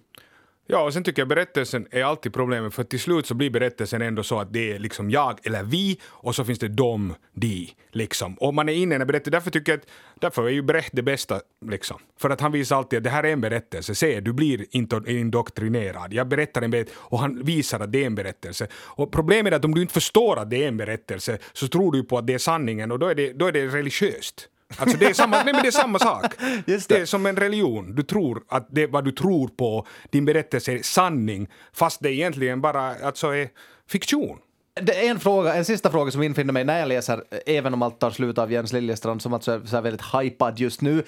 [0.73, 4.03] Ja, och sen tycker jag berättelsen är alltid problemet för till slut så blir berättelsen
[4.03, 7.69] ändå så att det är liksom jag eller vi och så finns det dom, de,
[7.91, 8.35] liksom.
[8.35, 9.87] Och man är inne i en berättelse, därför tycker jag att
[10.21, 11.97] därför är ju Brecht det bästa, liksom.
[12.21, 15.03] För att han visar alltid att det här är en berättelse, se, du blir inte
[15.07, 16.13] indoktrinerad.
[16.13, 18.69] Jag berättar en berättelse och han visar att det är en berättelse.
[18.75, 21.93] Och problemet är att om du inte förstår att det är en berättelse så tror
[21.93, 24.49] du på att det är sanningen och då är det, då är det religiöst.
[24.79, 26.35] Alltså det är samma, nej men det är samma sak.
[26.67, 26.89] Det.
[26.89, 26.97] det.
[26.97, 27.95] är som en religion.
[27.95, 32.61] Du tror att det vad du tror på, din berättelse är sanning, fast det egentligen
[32.61, 33.49] bara alltså är
[33.89, 34.39] fiktion.
[34.75, 37.83] Det är en, fråga, en sista fråga som infinner mig när jag läser Även om
[37.83, 40.99] allt tar slut av Jens Liljestrand som alltså är så väldigt hypad just nu.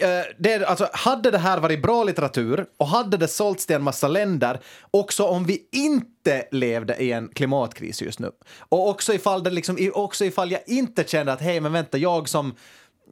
[0.00, 3.76] Eh, Det är, alltså, hade det här varit bra litteratur och hade det sålts till
[3.76, 9.14] en massa länder också om vi inte levde i en klimatkris just nu och också
[9.14, 12.54] ifall, det liksom, också ifall jag inte kände att hej men vänta jag som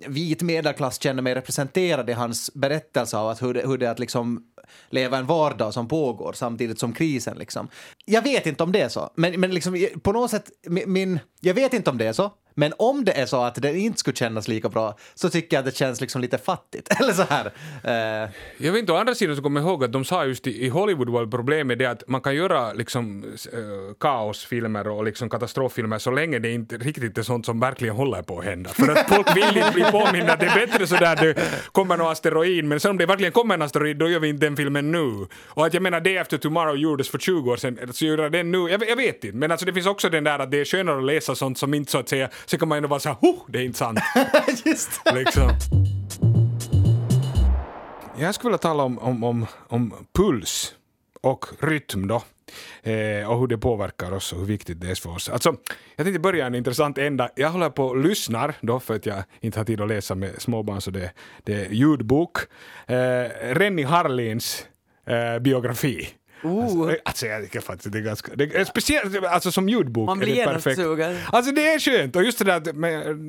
[0.07, 3.91] vit medelklass känner mig representerad i hans berättelse av att hur, det, hur det är
[3.91, 4.45] att liksom
[4.91, 7.39] leva en vardag som pågår samtidigt som krisen.
[7.39, 7.69] Liksom.
[8.05, 11.21] Jag vet inte om det är så, men, men liksom, på något sätt, min, min,
[11.41, 13.99] jag vet inte om det är så, men om det är så att det inte
[13.99, 16.89] skulle kännas lika bra så tycker jag att det känns liksom lite fattigt.
[17.01, 17.47] Eller så här.
[17.85, 20.47] Eh, Jag vet inte, å andra sidan så kommer jag ihåg att de sa just
[20.47, 23.59] i, i Hollywood var problemet det att man kan göra liksom äh,
[24.01, 28.39] kaosfilmer och liksom katastroffilmer så länge det inte riktigt är sånt som verkligen håller på
[28.39, 28.71] att hända.
[28.71, 31.35] För att folk vill inte bli påminna, det är bättre sådär det
[31.73, 34.47] kommer någon asteroid, men sen om det verkligen kommer en asteroid då gör vi inte
[34.47, 35.27] den filmen nu.
[35.47, 38.51] Och att jag menar Day After Tomorrow gjordes för 20 år sedan, så göra den
[38.53, 39.37] nu, jag, jag vet inte.
[39.37, 41.75] Men alltså det finns också den där att det är skönare att läsa sånt som
[41.75, 43.99] inte så att säga, så kan man ändå vara såhär, oh, det är inte sant.
[44.65, 45.15] just det.
[45.15, 45.51] liksom.
[48.19, 50.75] Jag skulle vilja tala om, om, om, om puls
[51.21, 52.23] och rytm då.
[52.83, 55.29] Eh, och hur det påverkar oss och hur viktigt det är för oss.
[55.29, 55.57] Alltså,
[55.97, 57.29] jag tänkte börja en intressant ända.
[57.37, 60.43] Jag håller på och lyssnar då för att jag inte har tid att läsa med
[60.43, 61.13] småbarn så det,
[61.45, 62.39] det är ljudbok.
[62.87, 62.95] Eh,
[63.43, 64.67] Rennie Harlins
[65.07, 66.09] eh, biografi.
[66.43, 66.93] Oh.
[67.05, 68.33] Alltså jag tycker faktiskt det är ganska...
[68.35, 70.77] Det är speciellt alltså som ljudbok Man är blir det genast perfekt.
[70.77, 71.17] sugen.
[71.33, 72.61] Alltså det är skönt och just det där,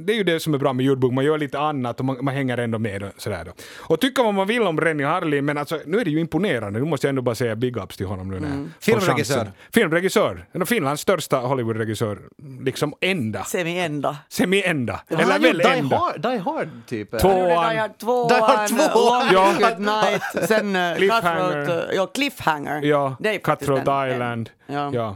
[0.05, 2.17] det är ju det som är bra med ljudbok, man gör lite annat och man,
[2.21, 3.51] man hänger ändå med och sådär då.
[3.79, 6.79] Och tycka vad man vill om Renny Harlin, men alltså nu är det ju imponerande,
[6.79, 9.51] nu måste jag ändå bara säga big ups till honom nu när får Filmregissör.
[9.73, 10.45] Filmregissör.
[10.65, 12.19] Finlands största Hollywoodregissör,
[12.61, 13.43] liksom enda.
[13.43, 14.17] Semi-enda.
[14.29, 15.01] Semi-enda.
[15.07, 15.97] Eller väl Die enda.
[15.97, 17.19] Hard, Die Hard typ?
[17.19, 17.69] Tvåan.
[17.69, 18.75] Die Hard tvåan, Die Hard två.
[18.77, 19.53] Long Ja.
[19.59, 21.65] Good Night, sen uh, Cliffhanger.
[21.65, 22.81] Cutthroat, uh, ja, Cliffhanger.
[22.81, 24.49] Ja, Är faktiskt Cutthroat Island.
[24.65, 24.91] Ja.
[24.93, 25.15] Ja.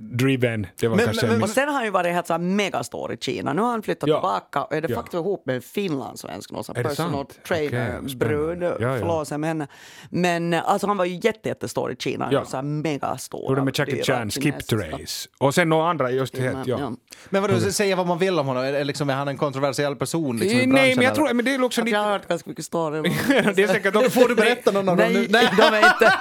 [0.00, 2.32] Driven, det var Men- kanske men- en Och sen har han ju varit helt så
[2.32, 3.52] här megastor i Kina.
[3.52, 4.16] Nu har han flyttat Ja.
[4.16, 4.96] tillbaka och är de Ja.
[5.02, 7.40] facto ihop med en finlandssvensk, någon personal sant?
[7.48, 8.76] trainer, Okej, brud, spännande.
[8.80, 8.98] Ja, ja.
[8.98, 9.68] förlåt.
[10.10, 12.44] Men eh, alltså han var ju jätte, jättestor i Kina, Ja.
[12.44, 13.48] så här megastor.
[13.48, 15.28] Gjorde med Jackie Chan, Skip Trace.
[15.38, 16.92] Och sen några andra, just det, filmer, ja.
[17.30, 18.62] Men vadå, säga vad man vill om honom?
[18.62, 20.96] Är, liksom, är han en kontroversiell person liksom, i Nej, branschen?
[20.96, 22.12] men jag tror, men det är också Att jag har lite...
[22.12, 23.02] hört ganska mycket story.
[23.54, 24.10] det är säkert också...
[24.10, 25.48] Får du berätta någon av dem Nej, nu?
[25.56, 26.14] de är inte,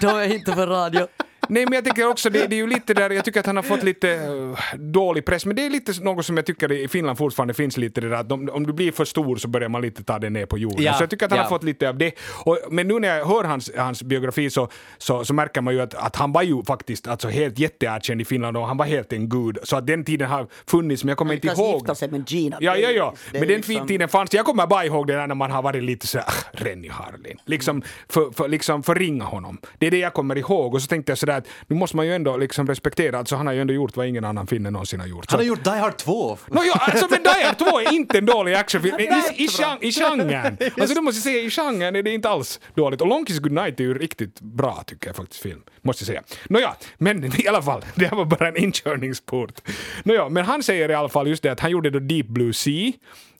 [0.00, 1.06] de är inte för radio.
[1.48, 3.56] Nej, men jag tycker också det, det är ju lite där, jag tycker att han
[3.56, 6.88] har fått lite uh, dålig press, men det är lite något som jag tycker i
[6.88, 9.68] Finland fortfarande finns lite det där att om, om du blir för stor så börjar
[9.68, 10.82] man lite ta det ner på jorden.
[10.82, 11.42] Ja, Så jag tycker att han ja.
[11.44, 12.12] har fått lite av det.
[12.44, 15.80] Och, men nu när jag hör hans, hans biografi så, så, så märker man ju
[15.80, 19.12] att, att han var ju faktiskt alltså helt jätteerkänd i Finland och han var helt
[19.12, 19.58] en gud.
[19.62, 21.74] Så att den tiden har funnits, men jag kommer inte Kanske ihåg.
[21.74, 23.14] gifta sig med Gina Ja, ja, ja.
[23.32, 24.34] Men den liksom- tiden fanns.
[24.34, 26.88] Jag kommer bara ihåg det där när man har varit lite så här, "Ah, Renny
[26.88, 27.38] Harlin.
[27.44, 29.58] Liksom, för, för, liksom förringa honom.
[29.78, 30.74] Det är det jag kommer ihåg.
[30.74, 33.46] Och så tänkte jag sådär att nu måste man ju ändå liksom respektera, alltså han
[33.46, 35.30] har ju ändå gjort vad ingen annan finne någonsin har gjort.
[35.30, 36.38] Han har gjort Die Hard 2.
[36.46, 38.96] No, ja, alltså men Die Hard 2 är inte en dålig actionfilm.
[39.00, 40.58] I, i, i, gen- I genren.
[40.80, 43.00] Alltså det måste säga, i genren är det inte alls dåligt.
[43.00, 45.60] Och Long Kiss Goodnight är ju riktigt bra tycker jag faktiskt film.
[45.82, 46.22] Måste jag säga.
[46.48, 49.60] Nåja, men i alla fall, det här var bara en inkörningsport.
[50.04, 52.52] Nåja, men han säger i alla fall just det att han gjorde då Deep Blue
[52.52, 52.92] Sea.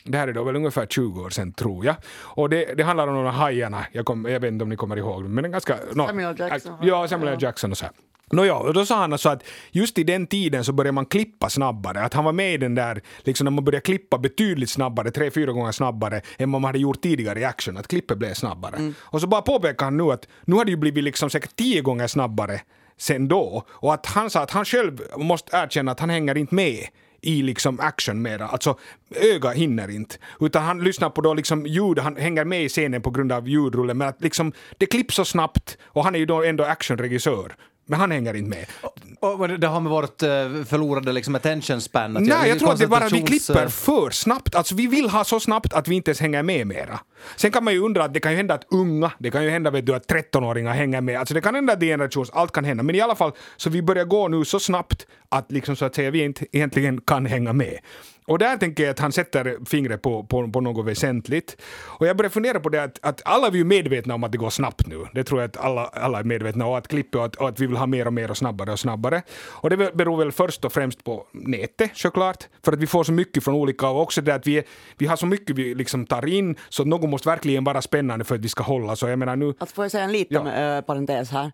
[0.04, 1.94] Det här är då väl ungefär 20 år sedan tror jag.
[2.18, 4.76] Och det, det handlar om de här hajarna, jag, kom, jag vet inte om ni
[4.76, 5.76] kommer ihåg men ganska...
[5.94, 6.76] nå- Samuel Jackson.
[6.82, 7.38] Ja, Samuel L.
[7.42, 7.94] Jackson och så här.
[8.32, 11.48] Nåja, och då sa han alltså att just i den tiden så började man klippa
[11.50, 12.00] snabbare.
[12.00, 15.30] Att han var med i den där, liksom när man började klippa betydligt snabbare, tre,
[15.30, 17.76] fyra gånger snabbare än vad man hade gjort tidigare i action.
[17.76, 18.92] Att klippet blev snabbare.
[19.00, 21.80] Och så bara påpekar han nu att nu har det ju blivit liksom säkert tio
[21.82, 22.60] gånger snabbare
[22.96, 23.62] sen då.
[23.68, 26.86] Och att han sa att han själv måste erkänna att han hänger inte med
[27.22, 28.46] i liksom action mera.
[28.46, 28.78] Alltså
[29.10, 30.16] öga hinner inte.
[30.40, 33.48] Utan han lyssnar på då liksom ljud, han hänger med i scenen på grund av
[33.48, 33.98] ljudrullen.
[33.98, 37.52] Men att liksom det klipps så snabbt och han är ju då ändå actionregissör.
[37.92, 38.66] Men han hänger inte med.
[38.80, 40.28] Och och det har med vårt eh,
[40.64, 42.22] förlorade liksom, attention span att.
[42.22, 44.54] Nej, jag tror att det bara vi klipper för snabbt.
[44.54, 47.00] Alltså vi vill ha så snabbt att vi inte ens hänger med mera.
[47.36, 49.50] Sen kan man ju undra att det kan ju hända att unga, det kan ju
[49.50, 51.18] hända vet du, att 13-åringar hänger med.
[51.18, 52.82] Alltså det kan hända att det är generations, allt kan hända.
[52.82, 55.94] Men i alla fall, så vi börjar gå nu så snabbt att liksom så att
[55.94, 57.78] säga vi inte egentligen kan hänga med.
[58.26, 61.56] Och där tänker jag att han sätter fingret på, på, på något väsentligt.
[61.84, 64.38] Och jag börjar fundera på det att, att alla är ju medvetna om att det
[64.38, 65.06] går snabbt nu.
[65.14, 66.74] Det tror jag att alla, alla är medvetna om.
[66.74, 68.78] Att klippet och att, och att vi vill ha mer och mer och snabbare och
[68.78, 69.22] snabbare.
[69.48, 72.48] Och det beror väl först och främst på nätet såklart.
[72.64, 74.64] För att vi får så mycket från olika och också det att vi, är,
[74.98, 78.24] vi har så mycket vi liksom tar in så att något måste verkligen vara spännande
[78.24, 78.96] för att vi ska hålla.
[78.96, 79.46] Så jag menar nu...
[79.58, 80.76] Alltså får jag säga en liten Ja.
[80.76, 81.52] eh, parentes här?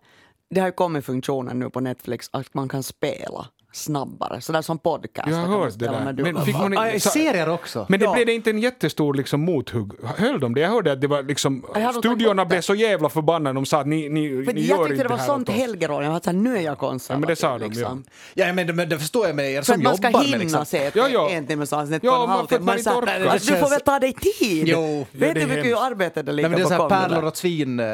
[0.49, 4.77] Det har ju kommit funktionen nu på Netflix att man kan spela snabbare, sådär som
[4.79, 5.27] podcast.
[5.29, 6.13] Jag har hört det där.
[6.33, 7.85] Men fick man Ah, så- serier också.
[7.89, 8.13] Men det Ja.
[8.13, 9.91] blev det inte en jättestor liksom, mothugg?
[10.17, 10.61] Höll de det?
[10.61, 11.65] Jag hörde att det var liksom...
[11.75, 12.61] Jag Studiorna blev det.
[12.61, 13.53] så jävla förbannade.
[13.53, 15.49] De sa att ni, ni, För ni jag gör tyckte inte det var här sånt
[15.49, 15.61] åt oss.
[15.61, 16.03] helgerån.
[16.03, 17.15] Jag var såhär, nu är jag konservativ.
[17.15, 18.03] Ja, men det sa de, liksom.
[18.33, 20.37] Ja, men, men det förstår jag med er För som att man ska jobbar hinna
[20.37, 20.65] med liksom.
[20.65, 21.29] se ett Ja, ja.
[21.29, 22.65] en timmes avsnitt Ja, på en halvtimme.
[22.65, 24.67] man Det Du får väl ta dig tid?
[24.67, 25.05] Jo.
[25.11, 26.97] Ja, Vet det du hur mycket arbete det ligger men det är så här bakom
[26.97, 27.85] pärlor åt svin eh,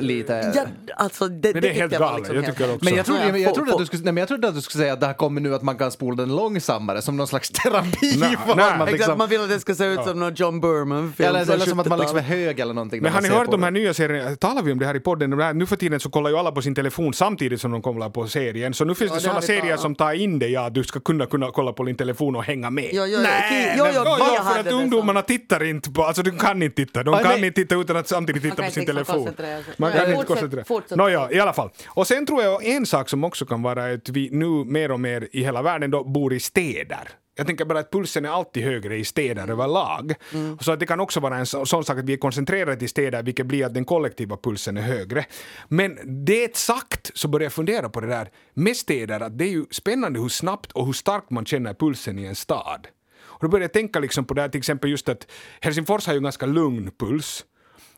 [0.00, 0.52] lite.
[0.54, 0.64] Ja,
[0.96, 2.28] alltså, det, Men det är helt tyckte galet.
[2.28, 2.84] Jag helt- tycker också.
[2.84, 3.54] Men jag jag, jag, men jag
[4.28, 6.36] trodde att du skulle säga att det här kommer nu att man kan spola den
[6.36, 8.16] långsammare som någon slags terapi.
[8.20, 8.56] Nej, för nej.
[8.56, 11.52] man Exakt, liksom, man vill att det ska se ut som någon John Burman-film eller,
[11.52, 12.38] eller som att man liksom är 70-talet.
[12.46, 13.02] hög eller någonting.
[13.02, 13.66] Men har ni hört de det.
[13.66, 14.36] här nya serierna?
[14.36, 15.30] Talar vi om det här i podden?
[15.30, 17.82] De här, nu för tiden så kollar ju alla på sin telefon samtidigt som de
[17.82, 18.74] kollar på serien.
[18.74, 20.74] Så nu finns Ja, det det sådana serier talat som tar in det, ja, att
[20.74, 22.90] du ska kunna, kunna kolla på din telefon och hänga med.
[22.92, 26.04] Jo, jo, Nej, jo, jo, Ja, vi ja, för att det ungdomarna tittar inte på,
[26.04, 28.70] alltså de kan inte titta, de Aj, kan inte titta utan att samtidigt titta på
[28.70, 29.34] sin liksom telefon.
[29.36, 29.62] sig.
[29.76, 30.98] Man kan inte koncentrera fortsätt.
[30.98, 31.70] Nåja, i alla fall.
[31.88, 35.00] Och sen tror jag en sak som också kan vara att vi nu mer och
[35.00, 37.08] mer i hela världen då bor i städer.
[37.34, 40.14] Jag tänker bara att pulsen är alltid högre i städer överlag.
[40.60, 42.88] Så att det kan också vara en så- sån sak att vi är koncentrerade till
[42.88, 45.24] städer vilket blir att den kollektiva pulsen är högre.
[45.68, 49.48] Men det sagt så börjar jag fundera på det där med städer att det är
[49.48, 52.86] ju spännande hur snabbt och hur starkt man känner pulsen i en stad.
[53.22, 55.26] Och då börjar jag tänka liksom på det här till exempel just att
[55.60, 57.44] Helsingfors har ju en ganska lugn puls.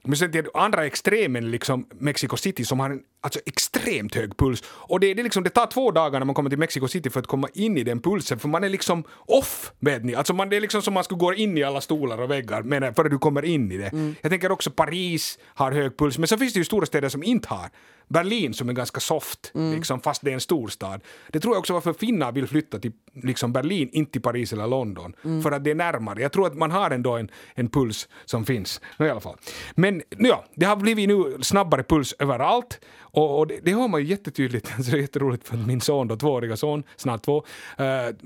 [0.06, 4.62] Men sen till andra extremen, liksom Mexico City, som har en alltså extremt hög puls.
[4.66, 7.20] Och det, det, liksom, det tar två dagar när man kommer till Mexico City för
[7.20, 10.14] att komma in i den pulsen, för man är liksom off, vet ni.
[10.14, 12.62] Alltså man, det är liksom som man skulle gå in i alla stolar och väggar
[12.62, 13.88] menar, för att du kommer in i det.
[13.88, 14.14] Mm.
[14.20, 17.22] Jag tänker också Paris har hög puls, men så finns det ju stora städer som
[17.22, 17.70] inte har.
[18.08, 19.76] Berlin som är ganska soft, Mm.
[19.76, 21.00] liksom, fast det är en stor stad.
[21.28, 24.66] Det tror jag också varför finnar vill flytta till liksom Berlin, inte till Paris eller
[24.66, 25.14] London.
[25.24, 25.42] Mm.
[25.42, 26.22] För att det är närmare.
[26.22, 28.80] Jag tror att man har ändå en, en puls som finns.
[28.98, 29.36] No, i alla fall.
[29.74, 32.80] Men ja, det har blivit nu snabbare puls överallt.
[33.14, 34.72] Och, och det, det hör man ju jättetydligt.
[34.76, 37.44] Alltså, det är jätteroligt för att min son, då, tvååriga son, snart två,
[37.78, 37.84] äh,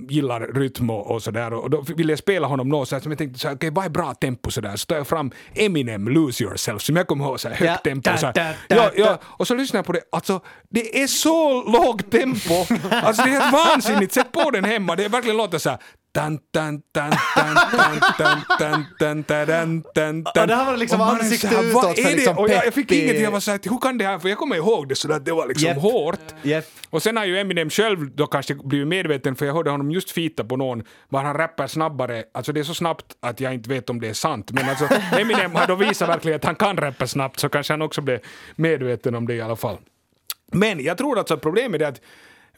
[0.08, 1.52] gillar rytm och, och sådär.
[1.54, 3.88] Och då ville jag spela honom något så som jag tänkte, så okej, vad är
[3.88, 4.76] bra tempo sådär?
[4.76, 7.76] Så tar jag fram Eminem, Lose Yourself, som jag kommer ihåg, så här, högt Ja.
[7.90, 8.10] tempo.
[8.16, 11.62] Så Da, da, Ja, ja, och så lyssnar jag på det, alltså det är så
[11.72, 12.54] lågt tempo.
[12.90, 15.78] Alltså det är helt vansinnigt, sätt på den hemma, det är verkligen låter så
[20.42, 21.74] och det här var liksom ansikte utåt.
[21.74, 22.14] Vad är det?
[22.14, 24.18] Liksom Och jag, jag fick ingenting, jag var såhär, hur kan det här?
[24.18, 26.20] För jag kommer ihåg det sådär, att det var liksom hårt.
[26.90, 30.10] Och sen har ju Eminem själv då kanske blivit medveten, för jag hörde honom just
[30.10, 33.68] fita på någon, var han rappar snabbare, alltså det är så snabbt att jag inte
[33.68, 36.76] vet om det är sant, men alltså Eminem har då visat verkligen att han kan
[36.76, 38.20] rappa snabbt, så kanske han också blev
[38.56, 39.76] medveten om det i alla fall.
[40.52, 42.00] Men jag tror alltså att problemet är att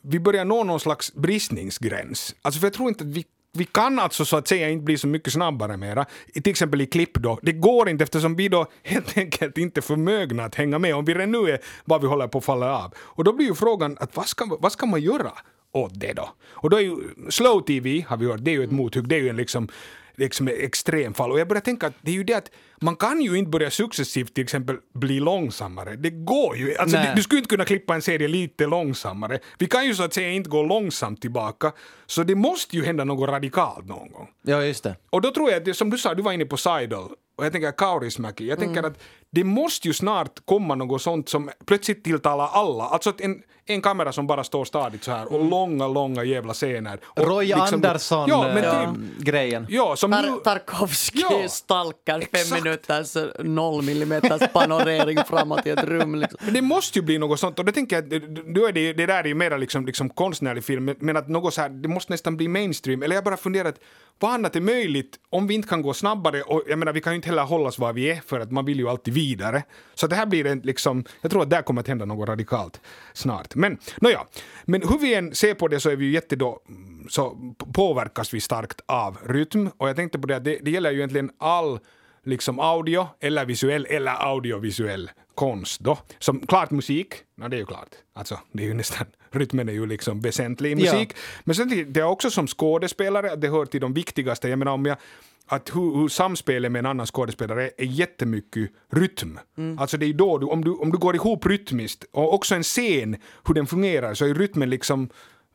[0.03, 2.35] vi börjar nå någon slags bristningsgräns.
[2.43, 4.99] Alltså för jag tror inte att vi vi kan alltså så att säga inte bli
[4.99, 6.07] så mycket snabbare mera.
[6.35, 7.39] Till exempel i klipp då.
[7.43, 11.05] Det går inte eftersom vi då helt enkelt inte är förmögna att hänga med om
[11.05, 12.95] vi redan nu är vad vi håller på att falla av.
[12.99, 15.33] Och då blir ju frågan att vad ska, vad ska man göra
[15.73, 16.29] åt det då?
[16.51, 16.97] Och då är ju
[17.29, 19.69] slow TV, har vi hört, det är ju ett mothugg, det är ju en liksom
[20.21, 21.33] liksom extremfall.
[21.33, 23.71] Och jag börjar tänka att det är ju det att man kan ju inte börja
[23.71, 25.97] successivt till exempel bli långsammare.
[25.97, 26.77] Det går ju.
[26.77, 29.39] Alltså, du, du skulle inte kunna klippa en serie lite långsammare.
[29.59, 31.73] Vi kan ju så att säga inte gå långsamt tillbaka.
[32.07, 34.29] Så det måste ju hända något radikalt någon gång.
[34.43, 34.97] Ja, just det.
[35.11, 36.99] Och då tror jag att, det, som du sa, du var inne på Seidel,
[37.37, 39.03] och jag tänker Kaurismäki, jag tänker att
[39.33, 42.85] det måste ju snart komma något sånt som plötsligt tilltalar alla.
[42.85, 46.53] Alltså att en, en kamera som bara står stadigt så här och långa, långa jävla
[46.53, 46.99] scener.
[47.05, 49.67] Och Roy liksom- Andersson Ja, eh, typ, grejen.
[49.69, 50.13] ja, som.
[50.13, 56.15] Tar- Tarkovsky Ja, stalkar fem minuters noll millimeters panorering framåt i ett rum.
[56.15, 56.39] Liksom.
[56.45, 58.23] Men det måste ju bli något sånt och det tänker jag att
[58.55, 61.55] då är det, det där är ju mera liksom, liksom konstnärlig film men- att något
[61.55, 63.03] så här, det måste nästan bli mainstream.
[63.03, 63.81] Eller jag bara funderar att
[64.19, 67.13] vad annat är möjligt om vi inte kan gå snabbare och jag menar vi kan
[67.13, 69.63] ju inte heller hålla oss var vi är för att man vill ju alltid vidare.
[69.95, 72.81] Så det här blir en liksom, jag tror att där kommer att hända något radikalt
[73.13, 73.55] snart.
[73.55, 74.27] Men nåja,
[74.65, 77.55] men hur vi än ser på det så är vi ju jätte då, mm, så
[77.75, 80.97] påverkas vi starkt av rytm och jag tänkte på det att det, det gäller ju
[80.97, 81.79] egentligen all
[82.25, 85.99] liksom audio eller visuell eller audiovisuell konst då.
[86.19, 87.89] Som klart musik, ja det är ju klart.
[88.15, 91.13] Alltså det är ju nästan, rytmen är ju liksom väsentlig i musik.
[91.45, 94.49] Men sen det är också som skådespelare, det hör till de viktigaste.
[94.49, 94.97] Jag menar om jag
[95.47, 99.39] att hur, hur samspelet med en annan skådespelare är, jättemycket rytm.
[99.79, 102.63] Alltså det är då du, om du, om du går ihop rytmiskt och också en
[102.63, 103.17] scen,
[103.47, 105.09] hur den fungerar, så är rytmen liksom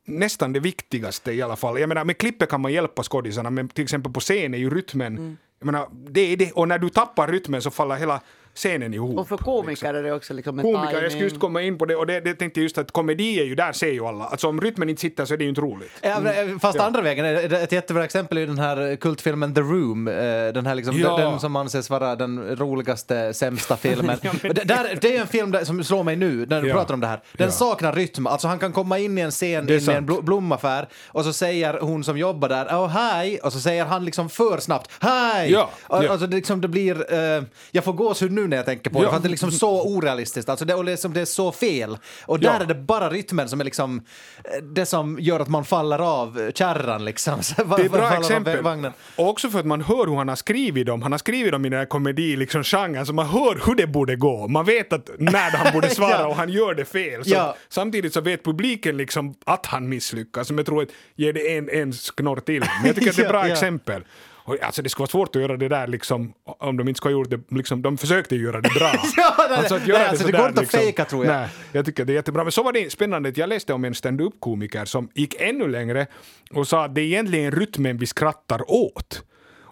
[0.05, 1.79] nästan det viktigaste i alla fall.
[1.79, 4.69] Jag menar, med klippet kan man hjälpa skådisarna, men till exempel på scen är ju
[4.69, 8.21] rytmen, jag menar, det är det, och när du tappar rytmen så faller hela
[8.55, 9.19] scenen ihop.
[9.19, 11.85] Och för komiker är det också liksom en Komiker, jag skulle just komma in på
[11.85, 14.25] det, och det, det tänkte jag just att komedi är ju, där ser ju alla,
[14.25, 15.91] alltså om rytmen inte sitter så är det ju inte roligt.
[16.01, 19.61] Ja, men, Fast andra vägen, är det- ett jättebra exempel är den här kultfilmen The
[19.61, 20.13] Room, eh,
[20.53, 21.17] den, här liksom, Ja.
[21.17, 24.17] den, som anses vara den roligaste, sämsta filmen.
[24.49, 26.73] Och det, där, det är en film där, som slår mig nu när du Ja.
[26.75, 27.19] pratar om det här.
[27.33, 27.51] Den Ja.
[27.51, 31.23] saknar rytm, alltså han kan komma in i en scen i en blo- blomaffär och
[31.23, 34.91] så säger hon som jobbar där oh, hej och så säger han liksom för snabbt
[34.99, 35.51] hej!
[35.51, 36.09] Ja, ja.
[36.09, 39.03] Alltså det, liksom, det blir, eh, jag får gåshud nu när jag tänker på det
[39.05, 39.09] Ja.
[39.09, 41.97] för att det är liksom så orealistiskt, alltså det, och liksom, det är så fel.
[42.25, 42.63] Och där Ja.
[42.63, 44.01] är det bara rytmen som är liksom
[44.43, 47.43] eh, det som gör att man faller av kärran liksom.
[47.43, 48.61] Så Det är ett bra exempel.
[48.61, 48.91] Vagnen.
[49.15, 51.01] Och också för att man hör hur han har skrivit dem.
[51.01, 53.87] Han har skrivit dem i den här komedi, liksom genren, så man hör hur det
[53.87, 54.47] borde gå.
[54.47, 56.27] Man vet att när han borde svara Ja.
[56.27, 57.23] och han gör det fel.
[57.23, 57.55] Så Ja.
[57.69, 61.69] Samtidigt så vet publiken liksom att han misslyckas, som jag tror att ger det en,
[61.69, 62.59] en knorr till.
[62.59, 64.03] Men jag tycker att det är ett bra exempel.
[64.47, 67.15] Och, alltså det skulle vara svårt att göra det där liksom, om de inte skulle
[67.15, 68.91] ha gjort det, liksom, de försökte göra det bra.
[69.17, 71.35] Ja, nej, alltså att nej, göra alltså, det går inte att fejka, tror jag.
[71.35, 72.43] Nej, jag tycker det är jättebra.
[72.43, 76.07] Men så var det spännande att jag läste om en stand-up-komiker som gick ännu längre
[76.51, 79.23] och sa att det är egentligen rytmen vi skrattar åt.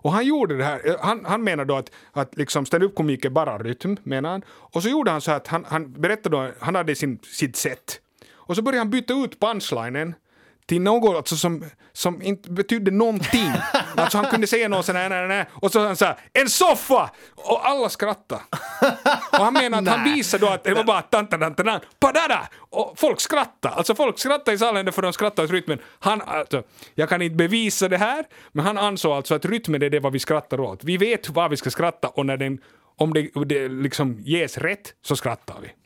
[0.03, 3.57] Och han gjorde det här, han, han menar då att, att liksom stand-up-komik är bara
[3.57, 4.41] rytm, menar han.
[4.49, 7.99] Och så gjorde han så att han, han berättade då, han hade sin, sitt sätt.
[8.33, 10.15] Och så började han byta ut punchlinen
[10.65, 13.51] till något alltså som, som inte betydde någonting.
[13.95, 16.17] alltså han kunde säga något sånt här, nej, nej, och så sa han så här,
[16.33, 17.09] en soffa!
[17.35, 18.41] Och alla skrattade.
[19.31, 22.47] Och han menar att han visade då att det var bara tantadantadan, padada!
[22.69, 23.75] Och folk skrattade.
[23.75, 25.79] Alltså folk skrattade i salen för de skrattade åt rytmen.
[25.99, 26.63] Han, alltså,
[26.95, 30.13] jag kan inte bevisa det här, men han ansåg alltså att rytmen är det vad
[30.13, 30.83] vi skrattar åt.
[30.83, 32.59] Vi vet vad vi ska skratta och när den,
[32.97, 35.82] om det, det liksom ges rätt så skrattar vi.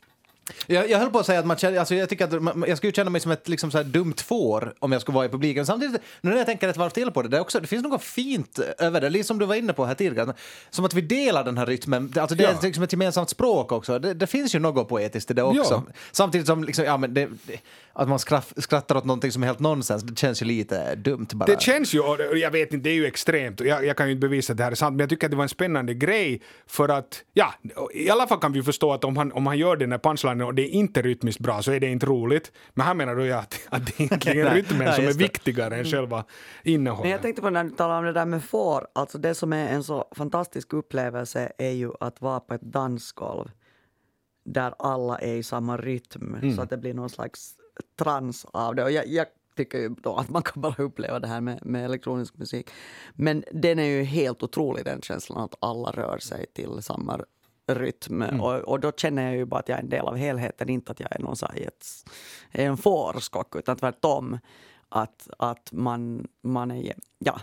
[0.66, 2.76] Jag, jag höll på att säga att man känner, alltså jag tycker att man, jag
[2.76, 5.28] skulle känna mig som ett liksom så här dumt får om jag skulle vara i
[5.28, 5.66] publiken.
[5.66, 7.82] Samtidigt, nu när jag tänker ett varv till på det, det, är också, det finns
[7.82, 10.34] något fint över det, liksom som du var inne på här tidigare.
[10.70, 12.58] Som att vi delar den här rytmen, alltså det är Ja.
[12.62, 13.98] liksom ett gemensamt språk också.
[13.98, 15.82] Det, det finns ju något poetiskt i det också.
[15.86, 15.92] Ja.
[16.12, 17.28] Samtidigt som liksom, ja, men det,
[17.92, 18.18] att man
[18.56, 21.46] skrattar åt någonting som är helt nonsens, det känns ju lite dumt bara.
[21.46, 24.12] Det känns ju, och jag vet inte, det är ju extremt, jag, jag kan ju
[24.12, 25.94] inte bevisa att det här är sant, men jag tycker att det var en spännande
[25.94, 27.54] grej för att, ja,
[27.94, 29.98] i alla fall kan vi förstå att om han, om han gör den här
[30.38, 32.52] punchlinen och det är inte rytmiskt bra så är det inte roligt.
[32.74, 35.76] Men här menar då jag att, att det är egentligen rytmen nej, som är viktigare
[35.76, 36.24] än själva Men
[36.62, 37.22] jag innehållet.
[37.22, 39.84] tänkte på när du talade om det där med får, alltså det som är en
[39.84, 43.50] så fantastisk upplevelse är ju att vara på ett dansgolv
[44.44, 47.54] där alla är i samma rytm så att det blir någon slags
[47.98, 48.84] trans av det.
[48.84, 49.26] Och jag, jag
[49.56, 52.70] tycker ju då att man kan bara uppleva det här med, med elektronisk musik.
[53.14, 57.20] Men den är ju helt otrolig den känslan att alla rör sig till samma
[57.68, 58.22] rytm.
[58.22, 60.92] Och, och då känner jag ju bara att jag är en del av helheten, inte
[60.92, 61.86] att jag är någon så här, ett,
[62.50, 64.38] en fårskock utan tvärtom.
[64.88, 67.40] Att, att man, man är ja,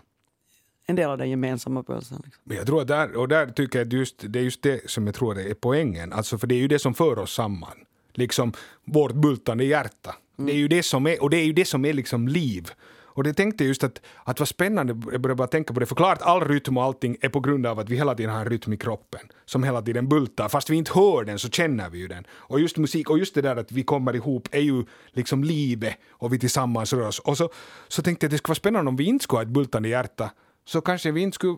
[0.85, 2.21] en del av den gemensamma pulsen.
[2.25, 2.41] Liksom.
[2.43, 5.05] Men jag tror att där, och där tycker jag just, det är just det som
[5.05, 6.13] jag tror är poängen.
[6.13, 7.77] Alltså för det är ju det som för oss samman.
[8.13, 8.53] Liksom
[8.83, 10.15] vårt bultande hjärta.
[10.37, 12.71] Det är ju det som är, och det är ju det som är liksom liv.
[13.15, 15.85] Och det tänkte jag just att, att vad spännande, jag började bara tänka på det,
[15.85, 18.49] förklart all rytm och allting är på grund av att vi hela tiden har en
[18.49, 20.49] rytm i kroppen som hela tiden bultar.
[20.49, 22.27] Fast vi inte hör den så känner vi ju den.
[22.31, 25.97] Och just musik, och just det där att vi kommer ihop är ju liksom livet
[26.09, 27.19] och vi tillsammans rör oss.
[27.19, 27.49] Och så,
[27.87, 29.89] så tänkte jag att det skulle vara spännande om vi inte skulle ha ett bultande
[29.89, 30.31] hjärta
[30.67, 31.57] så kanske vi inte skulle,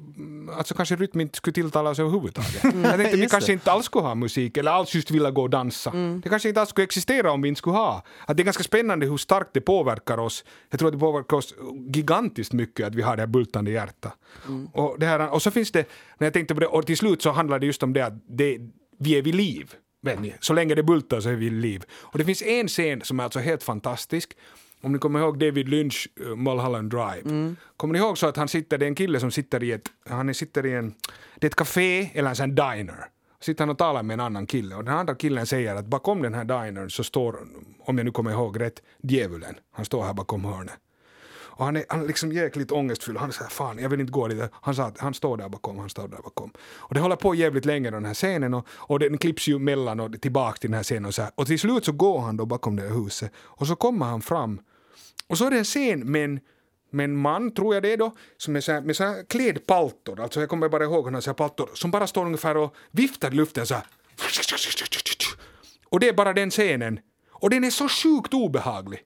[0.57, 2.63] alltså kanske rytm inte skulle tilltala oss överhuvudtaget.
[2.63, 3.53] Jag tänkte att vi kanske det.
[3.53, 5.91] inte alls skulle ha musik eller alls just vilja gå och dansa.
[6.23, 8.03] Det kanske inte alls skulle existera om vi inte skulle ha.
[8.25, 10.43] Att det är ganska spännande hur starkt det påverkar oss.
[10.69, 11.55] Jag tror att det påverkar oss
[11.93, 14.13] gigantiskt mycket att vi har det här bultande hjärta.
[14.73, 17.21] Och, det här, och så finns det, när jag tänkte på det, och till slut
[17.21, 18.57] så handlar det just om det att det,
[18.99, 19.73] vi är vid liv.
[20.01, 20.33] Vet ni?
[20.39, 21.83] Så länge det bultar så är vi vid liv.
[21.91, 24.33] Och det finns en scen som är alltså helt fantastisk.
[24.81, 27.55] Om ni kommer ihåg David Lynch uh, Mulholland Drive.
[27.77, 29.89] Kommer ni ihåg så att han sitter, det är en kille som sitter i ett,
[30.09, 30.93] han sitter i en,
[31.35, 33.05] det är ett café eller en sån diner.
[33.39, 36.21] Sitter han och talar med en annan kille och den andra killen säger att bakom
[36.21, 37.37] den här dinern så står,
[37.79, 39.55] om jag nu kommer ihåg rätt, djävulen.
[39.71, 40.73] Han står här bakom hörnet.
[41.57, 43.17] Och han är, han är liksom jäkligt ångestfylld.
[43.17, 44.43] Han är såhär, fan jag vill inte gå dit.
[44.53, 46.51] Han sa att han står där bakom, han står där bakom.
[46.59, 49.99] Och det håller på jävligt länge den här scenen och, och den klipps ju mellan
[49.99, 51.31] och tillbaka till den här scenen och så här.
[51.35, 54.21] Och till slut så går han då bakom det här huset och så kommer han
[54.21, 54.59] fram
[55.27, 56.39] och så är det en scen med en,
[56.91, 59.23] med en man, tror jag det är då, som är så här, med så här
[59.23, 62.75] klädpaltor, alltså jag kommer bara ihåg honom, så här paltor, som bara står ungefär och
[62.91, 63.83] viftar i luften så här.
[65.89, 66.99] Och det är bara den scenen.
[67.29, 68.99] Och den är så sjukt obehaglig.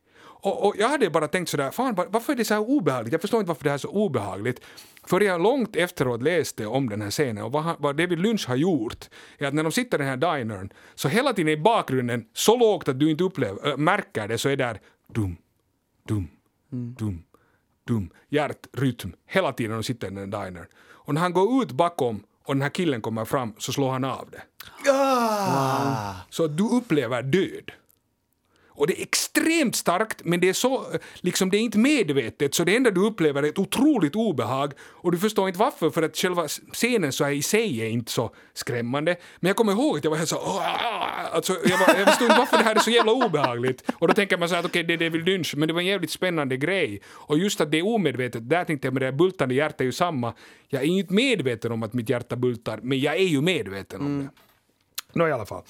[0.43, 3.11] Och, och jag hade bara tänkt sådär, fan var- varför är det så här obehagligt?
[3.11, 4.61] Jag förstår inte varför det här är så obehagligt.
[5.07, 8.47] För jag långt efteråt läste om den här scenen och vad, han, vad David Lynch
[8.47, 11.57] har gjort är att när de sitter i den här dinern så hela tiden i
[11.57, 14.79] bakgrunden, så lågt att du inte upplever, äh, märker det, så är där
[15.13, 15.37] dum,
[16.07, 16.27] dum,
[16.69, 17.23] dum,
[17.87, 20.65] dum, hjärtrytm hela tiden när de sitter i den här dinern.
[20.89, 24.03] Och när han går ut bakom och den här killen kommer fram så slår han
[24.03, 24.41] av det.
[24.91, 26.15] Ah!
[26.29, 27.71] Så att du upplever död.
[28.81, 30.85] Och det är extremt starkt, men det är så,
[31.19, 34.73] liksom det är inte medvetet, så det enda du upplever är ett otroligt obehag.
[34.81, 38.11] Och du förstår inte varför, för att själva scenen så här i sig är inte
[38.11, 39.15] så skrämmande.
[39.39, 42.27] Men jag kommer ihåg att jag var helt så "Åh!" alltså, jag, var, jag förstod
[42.27, 43.83] inte varför det här är så jävla obehagligt.
[43.99, 45.81] Och då tänker man så här att okej, det är David Lynch, men det var
[45.81, 47.01] en jävligt spännande grej.
[47.07, 49.85] Och just att det är omedvetet, där tänkte jag med det här bultande hjärtat är
[49.85, 50.33] ju samma.
[50.67, 54.19] Jag är inte medveten om att mitt hjärta bultar, men jag är ju medveten om
[54.19, 54.29] det.
[55.13, 55.63] Nå i alla fall.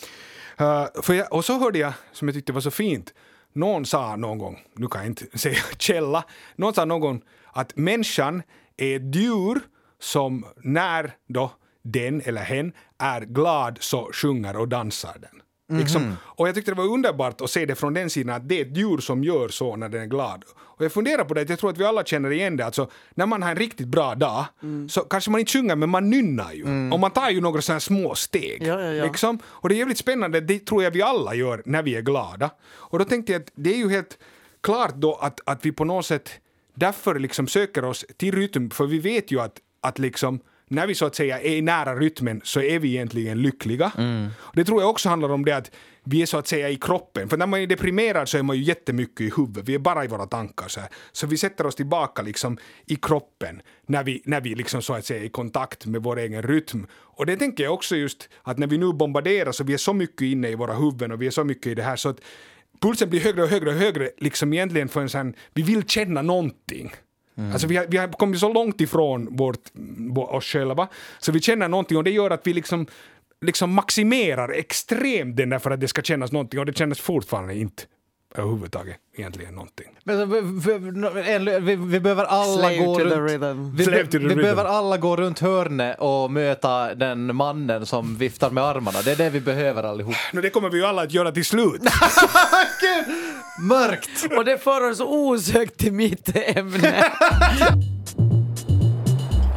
[0.62, 3.14] Eh, uh, för jag, och så hörde jag, som jag tyckte var så fint,
[3.53, 6.24] någon sa någon gång, nu kan jag inte säga källa,
[6.55, 7.22] någon sa någon gång
[7.53, 8.43] att människan
[8.78, 9.59] är ett djur
[9.99, 11.51] som när då
[11.84, 15.41] den eller hen är glad så sjunger och dansar den.
[15.80, 18.61] Liksom, och jag tyckte det var underbart att se det från den sidan att det
[18.61, 20.43] är ett djur som gör så när den är glad.
[20.59, 22.65] Och jag funderar på det, jag tror att vi alla känner igen det.
[22.65, 24.45] Alltså, när man har en riktigt bra dag
[24.89, 26.91] så kanske man inte sjunger men man nynnar ju.
[26.91, 28.63] Och man tar ju några sådana små steg.
[28.63, 29.05] Ja, ja, ja.
[29.05, 29.39] Liksom.
[29.45, 32.49] Och det är jävligt spännande, det tror jag vi alla gör när vi är glada.
[32.74, 34.17] Och då tänkte jag att det är ju helt
[34.61, 36.30] klart då att, att vi på något sätt
[36.74, 40.39] därför liksom söker oss till rytm, för vi vet ju att, att liksom
[40.72, 43.91] när vi så att säga är nära rytmen så är vi egentligen lyckliga.
[44.39, 45.72] Och det tror jag också handlar om det att
[46.03, 47.30] vi är så att säga i kroppen.
[47.30, 49.69] För när man är deprimerad så är man ju jättemycket i huvudet.
[49.69, 50.67] Vi är bara i våra tankar.
[50.67, 50.89] Så, här.
[51.11, 55.05] så vi sätter oss tillbaka liksom i kroppen när vi, när vi liksom så att
[55.05, 56.88] säga är i kontakt med vår egen rytm.
[56.93, 59.93] Och det tänker jag också just att när vi nu bombarderas och vi är så
[59.93, 62.19] mycket inne i våra huvuden och vi är så mycket i det här så att
[62.82, 66.22] pulsen blir högre och högre och högre liksom egentligen för en sån, vi vill känna
[66.22, 66.91] någonting.
[67.38, 67.52] Mm.
[67.52, 69.72] Alltså vi har, vi har kommit så långt ifrån vårt,
[70.16, 70.88] oss själva
[71.20, 72.88] så vi känner någonting och det gör att vi liksom
[73.46, 77.56] liksom maximerar extremt den där för att det ska kännas någonting och det kändes fortfarande
[77.56, 77.84] inte
[78.36, 79.88] överhuvudtaget egentligen någonting.
[80.04, 83.32] Men, vi, vi, vi, vi behöver alla Slave gå to the runt...
[83.32, 83.76] rhythm.
[83.76, 84.42] Vi, Slave to the vi rhythm.
[84.42, 89.02] behöver alla gå runt hörnet och möta den mannen som viftar med armarna.
[89.02, 90.16] Det är det vi behöver allihop.
[90.34, 91.82] No, det kommer vi ju alla att göra till slut.
[93.62, 94.38] Mörkt!
[94.38, 97.04] Och det för oss osökt till mitt ämne.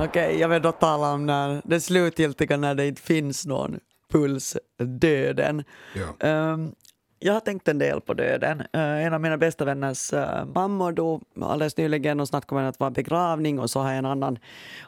[0.01, 3.79] Okej, jag vill då tala om när det slutgiltiga när det inte finns någon
[4.13, 4.57] puls,
[5.01, 5.65] döden.
[5.95, 6.29] Ja.
[6.29, 6.73] Ehm,
[7.25, 8.61] jag har tänkt en del på döden.
[8.61, 12.69] Eh, en av mina bästa vänners uh, mammor dog alldeles nyligen och snart kommer det
[12.69, 14.39] att vara begravning och så har jag en annan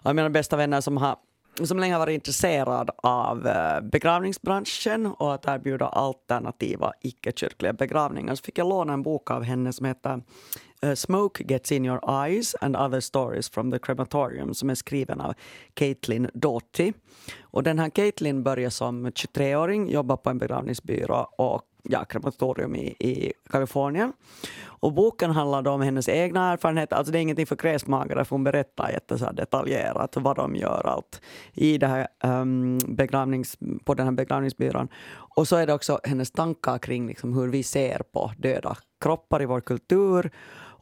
[0.03, 1.17] av mina bästa vänner som har
[1.65, 8.35] som länge har varit intresserad av eh, begravningsbranschen och att erbjuda alternativa icke-kyrkliga begravningar.
[8.35, 10.23] Så fick jag låna en bok av henne som heter
[10.95, 15.35] Smoke Gets In Your Eyes and Other Stories from the Crematorium som är skriven av
[15.75, 16.93] Caitlin Doughty.
[17.43, 22.87] Och den här Caitlin började som 23-åring, jobba på en begravningsbyrå och ja, krematorium i,
[22.87, 24.13] i Kalifornien.
[24.65, 28.45] Och boken handlar om hennes egna erfarenheter, alltså det är ingenting för kräsmagare för hon
[28.45, 31.21] berättar jätte så här detaljerat vad de gör allt
[31.53, 34.89] i det här, um, begravnings, på den här begravningsbyrån.
[35.37, 39.43] Och så är det också hennes tankar kring liksom hur vi ser på döda kroppar
[39.43, 40.31] i vår kultur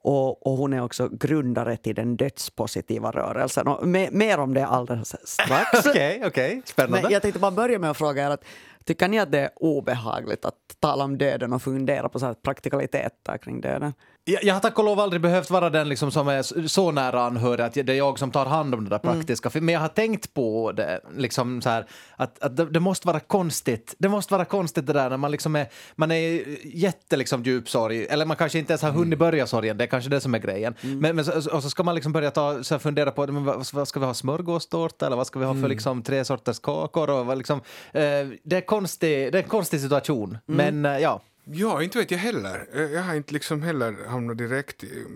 [0.06, 3.68] och, och hon är också grundare till den dödspositiva rörelsen.
[3.68, 5.86] Och mer, mer om det alldeles strax.
[5.86, 6.62] Okej, okej.
[6.64, 7.02] Spännande.
[7.02, 8.44] Men jag tänkte bara börja med att fråga er att
[8.84, 12.34] tycker ni att det är obehagligt att tala om döden och fundera på så här
[12.34, 13.92] praktikaliteter kring döden?
[14.26, 17.22] Jag, jag har tack och lov aldrig behövt vara den liksom som är så nära
[17.22, 19.50] anhörig att det är jag som tar hand om det där praktiska.
[19.50, 23.06] För, men jag har tänkt på det, liksom så här, att, att det, det måste
[23.06, 23.94] vara konstigt.
[23.98, 25.66] Det måste vara konstigt det där när man liksom är,
[25.96, 29.76] man är jätte liksom djup sorg, eller man kanske inte ens har hunnit börja sorgen,
[29.78, 30.74] det är kanske det som är grejen.
[30.80, 33.66] Men, men så, och så ska man liksom börja ta, så fundera på, men vad,
[33.72, 37.10] vad ska vi ha, smörgåstårta eller vad ska vi ha för liksom tre sorters kakor?
[37.10, 37.58] Och vad liksom,
[37.92, 38.02] eh,
[38.44, 41.20] det, är konstig, det är en konstig situation, men eh, ja.
[41.44, 42.66] Ja, inte vet jag heller.
[42.74, 45.06] Eh, Jag har inte liksom heller hamnat direkt i...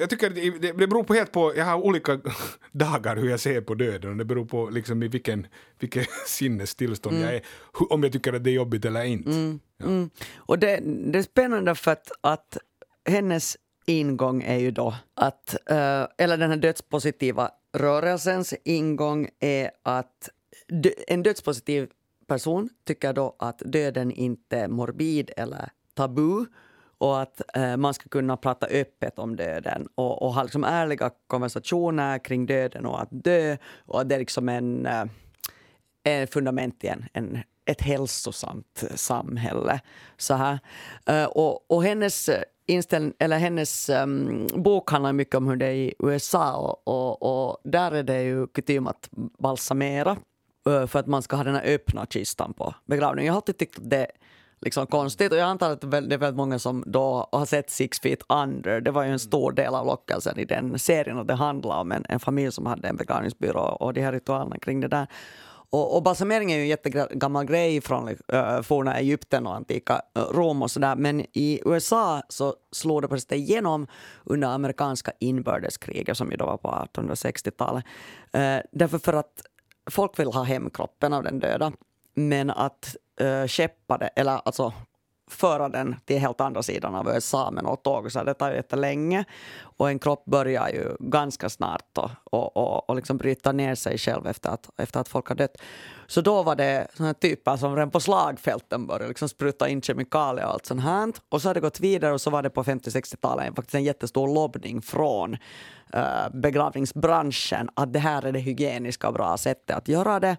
[0.00, 1.56] Jag tycker det, det det beror på helt på...
[1.56, 2.20] Jag har olika
[2.72, 5.46] dagar hur jag ser på döden och det beror på liksom i vilken,
[5.78, 7.42] vilken sinnestillstånd jag är.
[7.90, 9.30] Om jag tycker att det är jobbigt eller inte.
[9.76, 9.86] Ja.
[9.86, 10.10] Mm.
[10.36, 10.80] Och det,
[11.12, 12.58] det är spännande för att, att
[13.08, 20.28] hennes ingång är ju då att, eh, eller den här dödspositiva rörelsens ingång är att
[21.08, 21.88] en dödspositiv
[22.26, 26.44] person tycker då att döden inte är morbid eller tabu
[26.98, 31.10] och att eh, man ska kunna prata öppet om döden och, och ha liksom ärliga
[31.26, 33.56] konversationer kring döden och att dö
[33.86, 35.04] och att det är liksom en eh,
[36.04, 39.80] en fundament i en, en, ett hälsosamt samhälle.
[40.16, 40.58] Så här.
[41.06, 42.30] Eh, och, och hennes
[42.66, 47.48] inställning, eller hennes um, bok handlar mycket om hur det är i USA och, och,
[47.48, 49.08] och där är det ju kutym att
[49.38, 50.16] balsamera
[50.64, 53.26] för att man ska ha den här öppna kistan på begravningen.
[53.26, 54.10] Jag har alltid tyckt att det är
[54.60, 58.00] liksom konstigt och jag antar att det är väldigt många som då har sett Six
[58.00, 58.80] Feet Under.
[58.80, 61.92] Det var ju en stor del av lockelsen i den serien och det handlar om
[61.92, 65.06] en, en familj som hade en begravningsbyrå och de här ritualerna kring det där.
[65.70, 70.22] Och, och balsamering är ju en jättegammal grej från äh, forna Egypten och antika äh,
[70.22, 70.96] Rom och sådär.
[70.96, 73.86] Men i USA så slog det plötsligt igenom
[74.24, 77.84] under amerikanska inbördeskriget som ju då var på 1860-talet.
[78.32, 79.42] Äh, eh, därför för att
[79.90, 81.72] folk vill ha hem kroppen av den döda.
[82.14, 84.72] Men att uh, skeppa det, eller alltså
[85.30, 88.12] föra den till helt andra sidan av USA med något tåg.
[88.12, 89.24] Så det tar ju jättelänge.
[89.60, 93.98] Och en kropp börjar ju ganska snart då, och, och, och liksom bryta ner sig
[93.98, 95.56] själv efter att, efter att folk har dött.
[96.06, 100.46] Så då var det såna typer som redan på slagfälten började liksom spruta in kemikalier
[100.46, 101.12] och allt sånt här.
[101.28, 104.34] Och så har det gått vidare och så var det på 50-60-talet faktiskt en jättestor
[104.34, 105.36] lobbning från
[105.92, 110.36] äh, begravningsbranschen att det här är det hygieniska och bra sättet att göra det.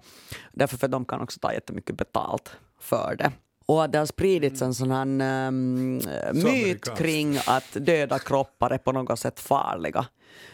[0.51, 3.31] Därför för de kan också ta jättemycket betalt för det.
[3.65, 6.01] Och det har spridits en sån här um,
[6.33, 10.05] myt kring att döda kroppar är på något sätt farliga.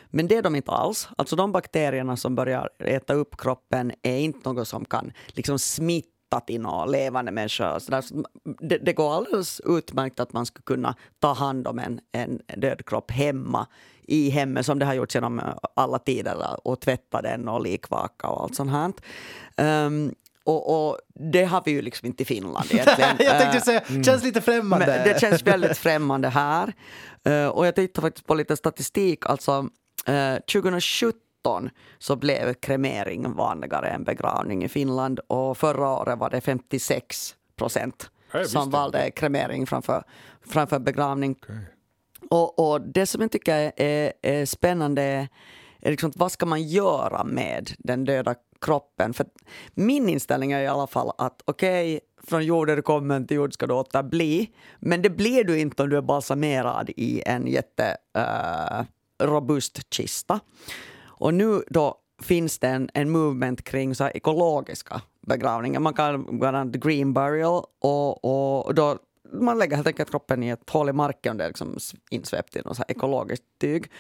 [0.10, 1.10] Men det är de inte alls.
[1.18, 6.40] Alltså de bakterierna som börjar äta upp kroppen är inte något som kan liksom smitta
[6.48, 7.80] till några levande människor.
[7.80, 8.24] Så där, så
[8.60, 12.86] det, det går alldeles utmärkt att man skulle kunna ta hand om en, en död
[12.86, 13.68] kropp hemma
[14.04, 15.42] i hemmet som det har gjorts genom
[15.76, 18.94] alla tider och tvätta den och likvaka och allt sånt här.
[19.86, 20.98] Um, och, och
[21.32, 23.16] det har vi ju liksom inte i Finland egentligen.
[23.20, 24.86] jag tänkte Eh, säga, känns lite främmande.
[24.88, 26.74] men det känns väldigt främmande här.
[27.24, 29.26] Eh, och jag tittar faktiskt på lite statistik.
[29.26, 29.68] Alltså,
[30.08, 31.70] eh, 2017
[32.00, 38.10] så blev kremering vanligare än begravning i Finland och förra året var det 56 procent
[38.34, 38.74] Ja, som inte.
[38.78, 40.04] valde kremering framför,
[40.48, 41.36] framför begravning.
[41.44, 41.56] Okej.
[42.30, 45.28] Och, och det som jag tycker är, är spännande
[45.82, 49.14] är liksom, vad ska man göra med den döda kroppen.
[49.14, 49.26] För
[49.74, 53.38] min inställning är i alla fall att okej, okay, från jord är du kommen, till
[53.38, 54.52] jord ska du åter bli.
[54.80, 58.86] Men det blir du inte om du är balsamerad i en jätte uh,
[59.28, 60.40] robust kista.
[61.06, 65.80] Och nu då finns det en, en movement kring så ekologiska begravningar.
[65.80, 68.98] Man kan göra en green burial och, och då
[69.34, 71.78] man lägger helt enkelt kroppen i ett hål i marken och det är liksom
[72.10, 73.92] insvept i något ekologiskt tyg.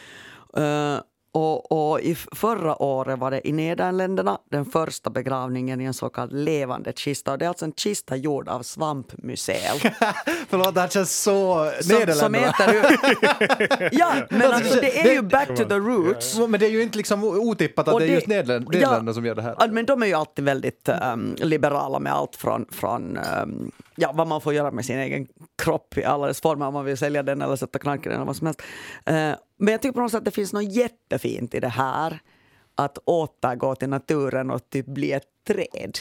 [0.58, 1.00] Uh,
[1.34, 6.10] och, och, i förra året var det i Nederländerna den första begravningen i en så
[6.10, 7.32] kallad levande kista.
[7.32, 9.80] Och det är alltså en kista gjord av svampmycel.
[10.50, 12.54] Förlåt, det här känns så Nederländerna.
[13.92, 16.40] ja, men alltså det är ju back to the roots.
[16.40, 19.26] Men det är ju inte liksom otippat att det, det, är just Nederländerna ja, som
[19.26, 19.68] gör det här.
[19.68, 24.28] Men de är ju alltid väldigt um, liberala med allt från, från um, ja, vad
[24.28, 25.28] man får göra med sin egen
[25.64, 28.16] kropp i alla dess former, om man vill sälja den eller sätta knark i den
[28.16, 28.62] eller vad som helst.
[29.10, 32.20] Uh, men jag tycker på något sätt att det finns något jättefint i det här.
[32.76, 35.98] Att återgå till naturen och typ bli ett träd.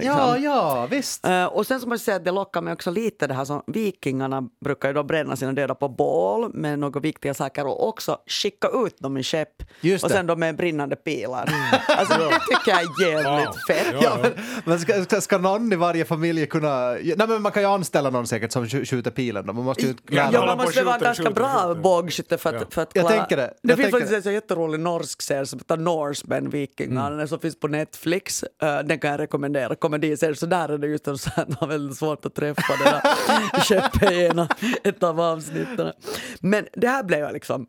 [0.00, 0.18] Liksom.
[0.18, 1.26] Ja, ja, visst.
[1.26, 3.44] Uh, och sen så måste jag säga att det lockar mig också lite det här
[3.44, 7.88] som vikingarna brukar ju då bränna sina döda på bål med några viktiga saker och
[7.88, 11.46] också skicka ut dem i skepp Just och sen då med brinnande pilar.
[11.46, 11.80] Mm.
[12.00, 13.54] Alltså det tycker jag är jävligt wow.
[13.68, 13.94] fett.
[14.02, 14.32] Ja, men,
[14.64, 16.90] men ska, ska, ska, någon i varje familj kunna...
[16.90, 19.46] Nej, men man kan ju anställa någon säkert som skjuter pilen.
[19.46, 22.92] Man måste ju ja, ja, man måste vara ganska bra bågskytte för att, för att
[22.92, 23.10] klara...
[23.10, 23.54] Jag tänker det.
[23.62, 27.28] Det finns faktiskt en jätterolig norsk serie som heter Norsemen, vikingarna, mm.
[27.28, 28.44] som finns på Netflix.
[28.62, 31.66] Uh, den kan jag rekommendera komedi så där är det just så att man har
[31.66, 34.48] väldigt svårt att träffa det där skeppet i ena,
[34.84, 35.92] ett av avsnitten.
[36.40, 37.66] Men det här blev jag liksom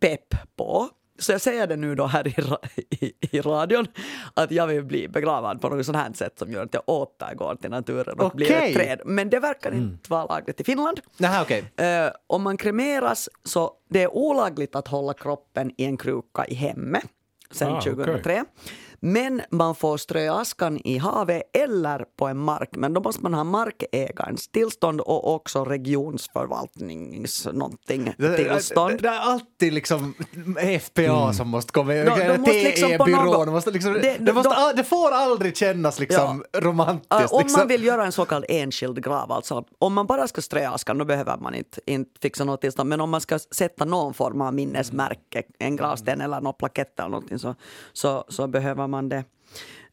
[0.00, 0.88] pepp på.
[1.18, 2.34] Så jag säger det nu då här i,
[2.90, 3.86] i, i radion
[4.34, 7.54] att jag vill bli begravad på något sånt här sätt som gör att jag återgår
[7.54, 8.36] till naturen och okay.
[8.36, 9.00] blir ett träd.
[9.04, 9.82] Men det verkar mm.
[9.82, 11.00] inte vara lagligt i Finland.
[11.16, 11.62] Naha, okay.
[11.80, 16.46] uh, eh, om man kremeras så det är olagligt att hålla kroppen i en kruka
[16.46, 17.04] i hemmet
[17.50, 18.20] sen ah, 2003.
[18.20, 18.44] Okay.
[19.04, 22.68] Men man får strö askan i havet eller på en mark.
[22.72, 28.92] Men då måste man ha markägarens tillstånd och också regionsförvaltnings någonting tillstånd.
[28.92, 30.14] Det, det, är alltid liksom
[30.80, 31.32] FPA mm.
[31.32, 32.04] som måste komma in.
[32.04, 33.54] TE-byrån.
[33.54, 36.60] Liksom, liksom det, det, måste, det, får aldrig kännas liksom ja.
[36.60, 37.32] romantiskt.
[37.32, 37.60] Om liksom.
[37.60, 40.98] man vill göra en så kallad enskild grav, alltså om man bara ska strö askan,
[40.98, 42.88] då behöver man inte, inte fixa något tillstånd.
[42.88, 47.08] Men om man ska sätta någon form av minnesmärke, en gravsten eller någon plakett eller
[47.08, 47.54] någonting så,
[47.92, 49.24] så, så behöver man det.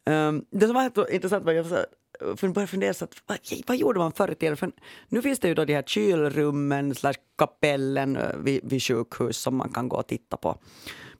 [0.06, 1.86] Um, ehm, det som var helt intressant var att
[2.20, 4.56] jag började fundera, så att, vad, vad gjorde man förr i tiden?
[4.56, 4.72] För
[5.08, 9.56] nu finns det ju då de här kylrummen, slash kapellen eh, vid, vid sjukhus som
[9.56, 10.58] man kan gå och titta på,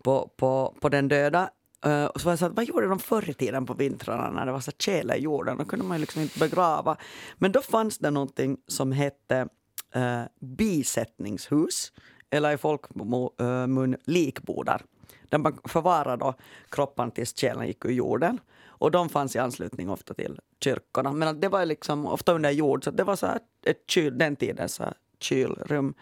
[0.02, 1.50] på, på, på den döda.
[1.86, 4.30] Uh, och så var jag så att, vad gjorde de förr i tiden på vintrarna
[4.30, 5.58] när det var så tjäle i jorden?
[5.58, 6.96] Då kunde man ju liksom inte begrava.
[7.38, 9.48] Men då fanns det någonting som hette
[9.96, 11.92] uh, bisättningshus,
[12.30, 14.82] eller i folkmun eh, likbodar
[15.30, 16.34] där man förvarade
[16.68, 18.40] kroppen tills själen gick ur jorden.
[18.66, 21.12] Och de fanns i anslutning ofta till kyrkorna.
[21.12, 24.36] Men det var liksom ofta under jord, så det var så här ett kyl, den
[24.36, 24.80] tidens
[25.20, 25.94] kylrum.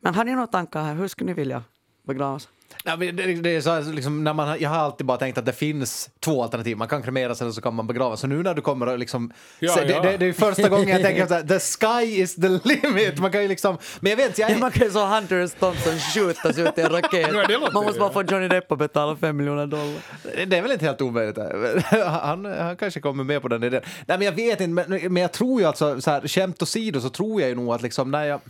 [0.00, 0.94] Men har ni några tankar här?
[0.94, 1.64] Hur skulle ni vilja
[2.02, 2.48] begravas?
[2.84, 5.52] Ja, det, det är så, liksom, när man, jag har alltid bara tänkt att det
[5.52, 6.76] finns två alternativ.
[6.76, 8.20] Man kan kremeras eller så kan man begravas.
[8.20, 9.32] Så nu när du kommer och liksom...
[9.58, 10.00] Ja, det, ja.
[10.02, 13.18] Det, det, är första gången jag tänker att the sky is the limit.
[13.18, 13.78] Man kan ju liksom...
[14.00, 14.54] Men jag vet, jag är...
[14.54, 17.30] ja, man kan ju så Hunter Thompson skjutas ut i en raket.
[17.48, 20.46] Ja, man måste bara få Johnny Depp att betala fem miljoner dollar.
[20.46, 21.38] Det är väl inte helt omöjligt.
[22.06, 23.82] Han, han kanske kommer med på den idén.
[24.06, 24.86] Nej, men jag vet inte.
[24.88, 27.74] Men, men jag tror ju alltså, så här, skämt åsido så tror jag ju nog
[27.74, 28.40] att liksom när jag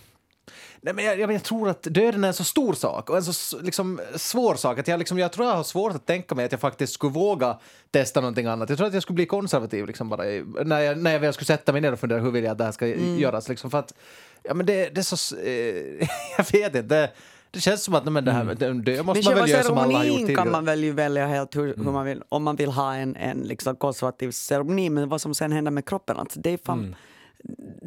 [0.80, 3.60] Nej, men jag, jag, tror att döden är en så stor sak och en så
[3.60, 6.52] liksom, svår sak att jag, liksom, jag tror jag har svårt att tänka mig att
[6.52, 7.58] jag faktiskt skulle våga
[7.90, 8.68] testa någonting annat.
[8.68, 10.22] Jag tror att jag skulle bli konservativ liksom, bara
[10.64, 12.58] när, jag, när jag väl skulle sätta mig ner och fundera hur vill jag att
[12.58, 13.18] det här ska mm.
[13.18, 13.48] göras.
[13.48, 13.94] Liksom, för att,
[14.42, 15.36] ja, men det, det är så...
[15.36, 16.82] Eh, jag vet inte.
[16.82, 17.12] Det,
[17.50, 18.84] det känns som att men det här, mm.
[18.84, 20.42] det måste men man väl göra som alla har gjort tidigare.
[20.42, 21.86] kan man väl välja helt hur, mm.
[21.86, 25.34] hur, man vill, om man vill ha en, en liksom konservativ ceremoni, men vad som
[25.34, 26.94] sen händer med kroppen, alltså, det är fan, mm.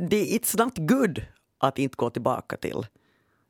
[0.10, 1.22] det, it's not good
[1.68, 2.86] att inte gå tillbaka till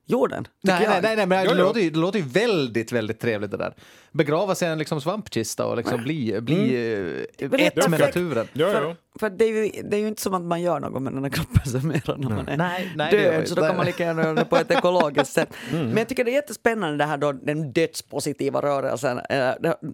[0.05, 0.47] jorden.
[0.61, 3.57] Nej, nej, nej, nej, men det, låter ju, det låter ju väldigt, väldigt trevligt det
[3.57, 3.73] där.
[4.11, 6.93] Begrava sig i en liksom svampkista och liksom bli, bli
[7.39, 7.59] mm.
[7.59, 8.47] Eh, ett med naturen.
[8.53, 11.01] Ja, för, för det, är ju, det är ju inte som att man gör något
[11.01, 13.77] med den här kroppen så mer när man är nej, nej, död, så då kan
[13.77, 15.49] man lika gärna göra det på ett ekologiskt sätt.
[15.71, 15.87] Mm.
[15.87, 19.19] Men jag tycker det är jättespännande det här då, den dödspositiva rörelsen.
[19.29, 19.51] Eh,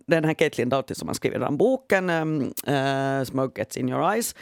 [0.08, 4.36] den här Caitlin Doughty som har skrivit den boken, uh, Smoke Gets In Your Eyes.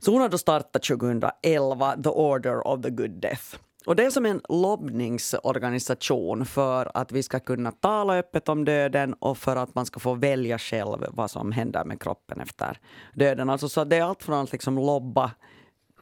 [0.00, 3.56] Så hon har då startat 2011 The Order of the Good Death.
[3.86, 9.14] Och det är som en lobbningsorganisation för att vi ska kunna tala öppet om döden
[9.14, 12.78] och för att man ska få välja själv vad som händer med kroppen efter
[13.14, 13.50] döden.
[13.50, 15.30] Alltså så det är allt från att liksom lobba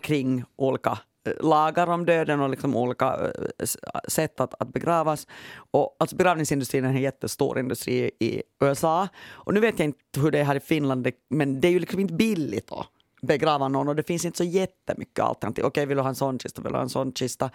[0.00, 3.66] kring olika eh, lagar om döden och liksom olika eh,
[4.08, 5.26] sätt att, att begravas.
[5.70, 9.08] Och, alltså begravningsindustrin är en jättestor industri i USA.
[9.26, 11.78] Och nu vet jag inte hur det är här i Finland, men det är ju
[11.78, 12.86] liksom inte billigt Då
[13.22, 15.64] begrava någon och det finns inte så jättemycket alternativ.
[15.64, 17.50] Okej, vill du ha en sån kista, vill du ha en sån kista.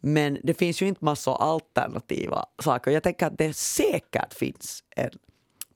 [0.00, 2.90] Men det finns ju inte massor alternativa saker.
[2.90, 5.10] Jag tänker att det säkert finns en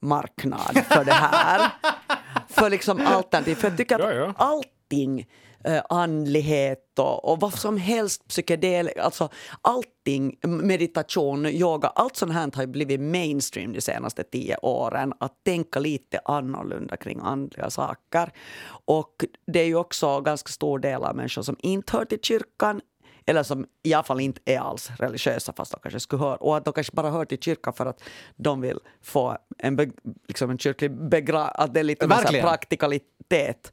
[0.01, 1.71] marknad för det här.
[2.49, 3.55] för liksom alternativ.
[3.55, 4.35] För jag tycker att Ja, ja.
[4.37, 5.27] allting,
[5.65, 9.29] eh, andlighet och, och vad som helst, psykedel, alltså
[9.63, 15.13] allting, meditation, yoga, allt sånt här har blivit mainstream de senaste tio åren.
[15.21, 18.33] Att tänka lite annorlunda kring andliga saker.
[18.69, 22.81] Och det är ju också ganska stor del av människor som inte hör till kyrkan
[23.29, 26.37] eller som i alla fall inte är alls religiösa fast de kanske skulle höra.
[26.37, 28.03] Och att de kanske bara hör till kyrkan för att
[28.37, 29.91] de vill få en, be,
[30.29, 32.09] liksom en kyrklig begravning, att det är lite
[32.43, 33.73] praktikalitet.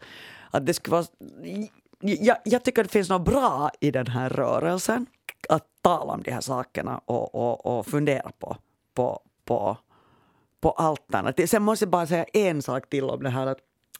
[0.55, 1.05] Att det skulle vara...
[1.99, 5.05] Jag, jag tycker det finns något bra i den här rörelsen.
[5.49, 8.57] Att tala om de här sakerna och, och, och fundera på,
[8.93, 9.77] på, på,
[10.61, 11.47] på alternativ.
[11.47, 13.47] Sen måste jag bara säga en sak till om det här.
[13.47, 13.57] Att,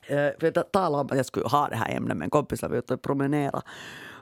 [0.07, 2.61] eh, för jag talade om att jag skulle ha det här ämnet med en kompis
[2.61, 3.61] när vi var ute och promenera.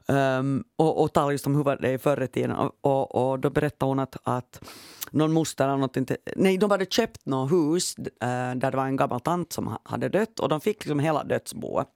[0.07, 2.51] Um, ehm, och, och talade just om hur var det i förr i tiden.
[2.51, 4.63] Och, och, och då berättade hon att, att
[5.11, 8.85] någon moster eller något inte, nej, de hade köpt något hus eh, där det var
[8.85, 11.87] en gammal tant som hade dött och de fick liksom hela dödsboet.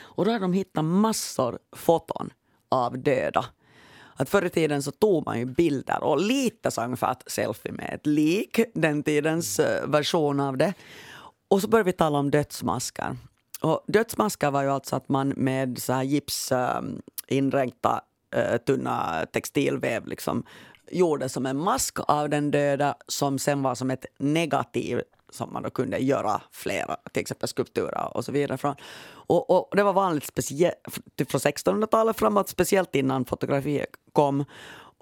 [0.00, 2.32] Och då har de hittat massor foton
[2.68, 3.44] av döda.
[4.14, 7.90] Att förr i tiden så tog man ju bilder och lite så ungefär selfie med
[7.94, 10.74] ett lik, den tidens eh, version av det.
[11.48, 13.16] Och så började vi tala om dödsmaskar.
[13.60, 16.82] Och dödsmaskar var ju alltså att man med så här gips eh,
[17.28, 18.00] inränkta
[18.34, 20.44] eh, tunna textilväv liksom
[20.90, 25.02] gjorde som en mask av den döda som sen var som ett negativ
[25.32, 28.58] som man då kunde göra flera, till exempel skulpturer och så vidare.
[28.58, 28.74] Från.
[29.12, 30.74] Och, och det var vanligt speciellt
[31.16, 34.44] typ från 1600-talet framåt, speciellt innan fotografiet kom.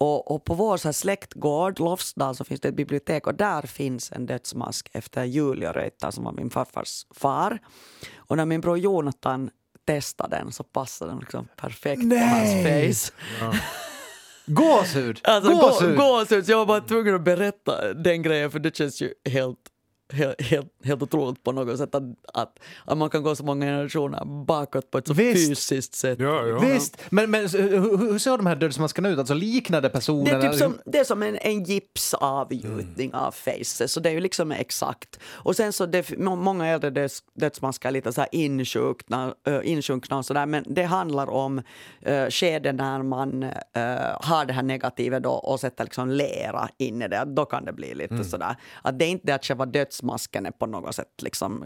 [0.00, 3.62] Och, och på vår så här släktgård, Lofsdal, så finns det ett bibliotek och där
[3.62, 7.58] finns en dödsmask efter Julia Reuter som var min farfars far.
[8.16, 9.50] Och när min bror Jonathan
[9.86, 13.12] testade den så passade den liksom perfekt på hans face.
[14.46, 15.20] Gåshud!
[15.24, 15.96] Alltså, Gåshud!
[15.96, 19.14] gå, gåshud, så jag var bara tvungen att berätta den grejen för det känns ju
[19.24, 19.58] helt,
[20.12, 20.40] helt,
[20.84, 22.02] helt, otroligt på något sätt att,
[22.34, 25.48] att, att man kan gå så många generationer bakåt på ett så Visst.
[25.48, 26.18] fysiskt sätt.
[26.20, 26.58] Ja, ja.
[26.58, 29.18] Visst, men, men hur, hur ser de här dödsmaskarna ut?
[29.18, 30.24] Alltså liknande personer?
[30.24, 34.12] Det är, typ som, det är som en, en gipsavgjutning av facet, så det är
[34.12, 35.18] ju liksom exakt.
[35.30, 39.60] Och sen så det, må- många äldre döds, dödsmaskar är lite så här insjunkna, äh,
[39.64, 41.62] insjunkna och sådär, men det handlar om
[42.00, 43.50] äh, skeden när man äh,
[44.20, 47.72] har det här negativet då och sätter liksom lera in i det, då kan det
[47.72, 48.56] bli lite sådär.
[48.82, 49.66] Att det är inte det att själva
[49.98, 51.64] dödsmasken är på något sätt liksom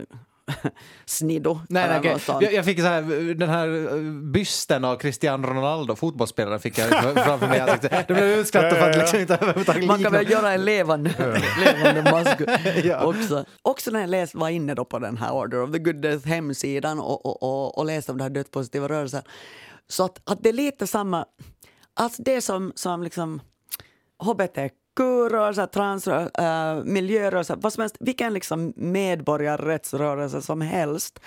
[1.07, 1.61] snido.
[1.69, 2.43] Nej, nej, sånt.
[2.43, 4.03] jag, jag fick så här, den här eh,
[4.33, 7.59] bysten av Cristiano Ronaldo, fotbollsspelaren, fick jag framför mig.
[7.59, 7.79] Jag
[8.09, 11.11] det blev utskrattad för att liksom inte överhuvudtaget Man kan väl göra en levande,
[11.65, 12.41] levande mask
[12.85, 13.05] Ja.
[13.05, 13.45] också.
[13.63, 16.27] Också när jag läs, var inne då på den här Order of the Good Death
[16.27, 19.23] hemsidan och, och, och, och läste om den här dödspositiva rörelsen.
[19.89, 21.25] Så att, att det är lite samma,
[21.95, 23.41] alltså det som, som liksom
[24.97, 31.21] hbtq-rörelse, transrörelse, äh, miljörörelse, vad som helst, vilken liksom medborgarrättsrörelse som helst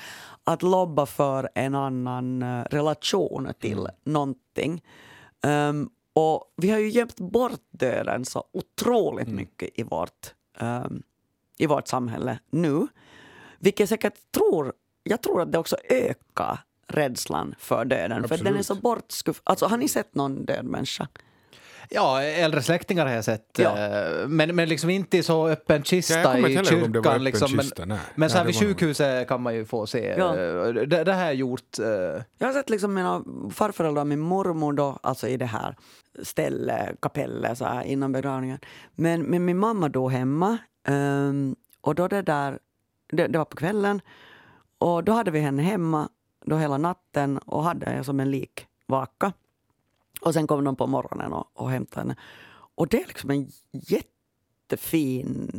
[0.44, 4.84] att lobba för en annan eh, relation till någonting.
[5.44, 11.04] Um, och vi har ju gömt bort döden så otroligt mycket i vårt, um,
[11.58, 12.88] i vårt samhälle nu.
[13.60, 18.28] Vilket säkert tror, jag tror att det också ökar rädslan för döden.
[18.28, 18.66] För den är Absolut.
[18.66, 19.42] så bortskuff...
[19.44, 21.08] Alltså har ni sett någon död människa?
[21.90, 23.50] Ja, äldre släktingar har jag sett.
[23.58, 23.78] Ja.
[23.78, 27.24] eh, Men, men liksom inte i så öppen Ja, kista kommer i kyrkan.
[27.24, 30.16] Liksom, kista, men men så här vid sjukhuset kan man ju få se.
[30.18, 30.38] Ja.
[30.38, 31.80] eh, Det, det här är gjort.
[31.80, 31.86] eh,
[32.38, 35.76] Jag har sett liksom mina farföräldrar och min mormor då, alltså i det här
[36.24, 38.60] stället, kapellet så här, innan begravningen.
[38.96, 40.58] Men, men min mamma då hemma
[40.88, 42.60] ehm, och då det där,
[43.12, 44.02] det, det var på kvällen
[44.78, 46.10] och då hade vi henne hemma
[46.46, 49.34] då hela natten och hade som en likvaka.
[50.26, 52.16] Och sen kom de på morgonen och, och hämtade henne.
[52.76, 55.50] Och det är liksom en jättefin...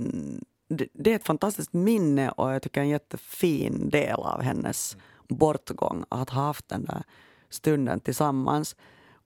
[0.68, 4.96] Det, det är ett fantastiskt minne och jag tycker en jättefin del av hennes
[5.28, 7.02] bortgång att ha haft den där
[7.50, 8.76] stunden tillsammans.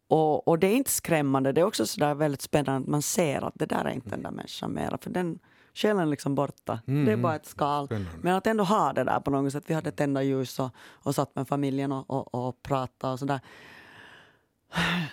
[0.09, 3.03] Och, och det är inte skrämmande, det är också så där väldigt spännande att man
[3.03, 4.99] ser att det där är inte den där människan mera.
[4.99, 5.39] För den
[5.75, 6.81] själen liksom borta.
[6.87, 7.87] Det är bara ett skal.
[7.87, 8.11] Spännande.
[8.23, 9.65] Men att ändå ha det där på något sätt.
[9.67, 13.41] Vi hade tända ljus och, och satt med familjen och, och, och pratade och sådär.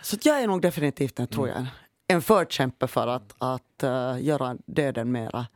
[0.02, 1.66] Så jag är nog definitivt en, tror jag,
[2.08, 5.48] en förkämpe för att, att eh, göra döden mera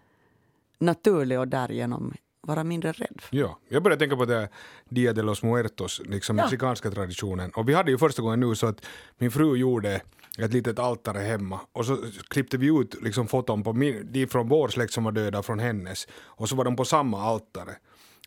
[0.80, 3.22] naturlig och därigenom vara mindre rädd.
[3.30, 4.50] Ja, jag började tänka på det
[4.90, 6.44] Dia de los Muertos, liksom Ja.
[6.44, 7.52] mexikanska traditionen.
[7.52, 8.86] Och vi hade ju första gången nu så att
[9.18, 10.02] min fru gjorde
[10.38, 11.98] ett litet altare hemma och så
[12.28, 15.60] klippte vi ut liksom foton på min, de från vår släkt som var döda från
[15.60, 17.76] hennes och så var de på samma altare.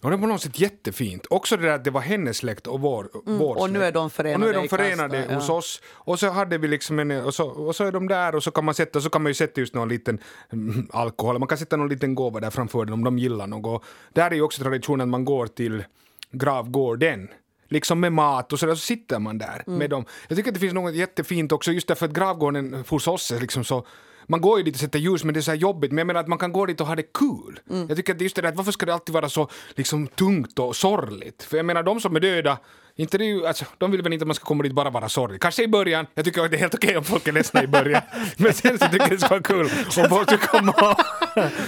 [0.04, 1.26] Och det var på något sätt jättefint.
[1.30, 3.88] Också det där att det var hennes släkt och vår, vår Mm, och nu släkt.
[3.88, 5.34] är de förenade Och nu är de i Kasta, förenade ja.
[5.34, 5.80] hos oss.
[5.92, 8.50] Och så hade vi liksom en, och så, och så är de där och så
[8.50, 10.18] kan man sätta, så kan man ju sätta just någon liten
[10.52, 13.84] mm, alkohol, man kan sätta någon liten gåva där framför den om de gillar något.
[14.12, 15.84] Där är ju också traditionen att man går till
[16.32, 17.28] gravgården.
[17.68, 19.78] Liksom med mat och så, där, så sitter man där Mm.
[19.78, 20.04] med dem.
[20.28, 23.40] Jag tycker att det finns något jättefint också just därför att gravgården hos oss är
[23.40, 23.86] liksom så
[24.26, 26.06] man går ju dit och sätter ljus men det är så här jobbigt men jag
[26.06, 27.60] menar att man kan gå dit och ha det kul.
[27.70, 27.88] Mm.
[27.88, 29.48] Jag tycker att det är just det där att varför ska det alltid vara så
[29.74, 31.42] liksom tungt och sorgligt?
[31.42, 32.58] För jag menar de som är döda
[32.96, 35.08] inte det ju, alltså, de vill väl inte att man ska komma dit bara vara
[35.08, 35.40] sorglig.
[35.40, 37.66] Kanske i början, jag tycker att det är helt okej om folk är ledsna i
[37.66, 38.02] början.
[38.36, 39.68] Men sen så tycker jag det ska vara kul
[40.04, 40.72] om folk ska komma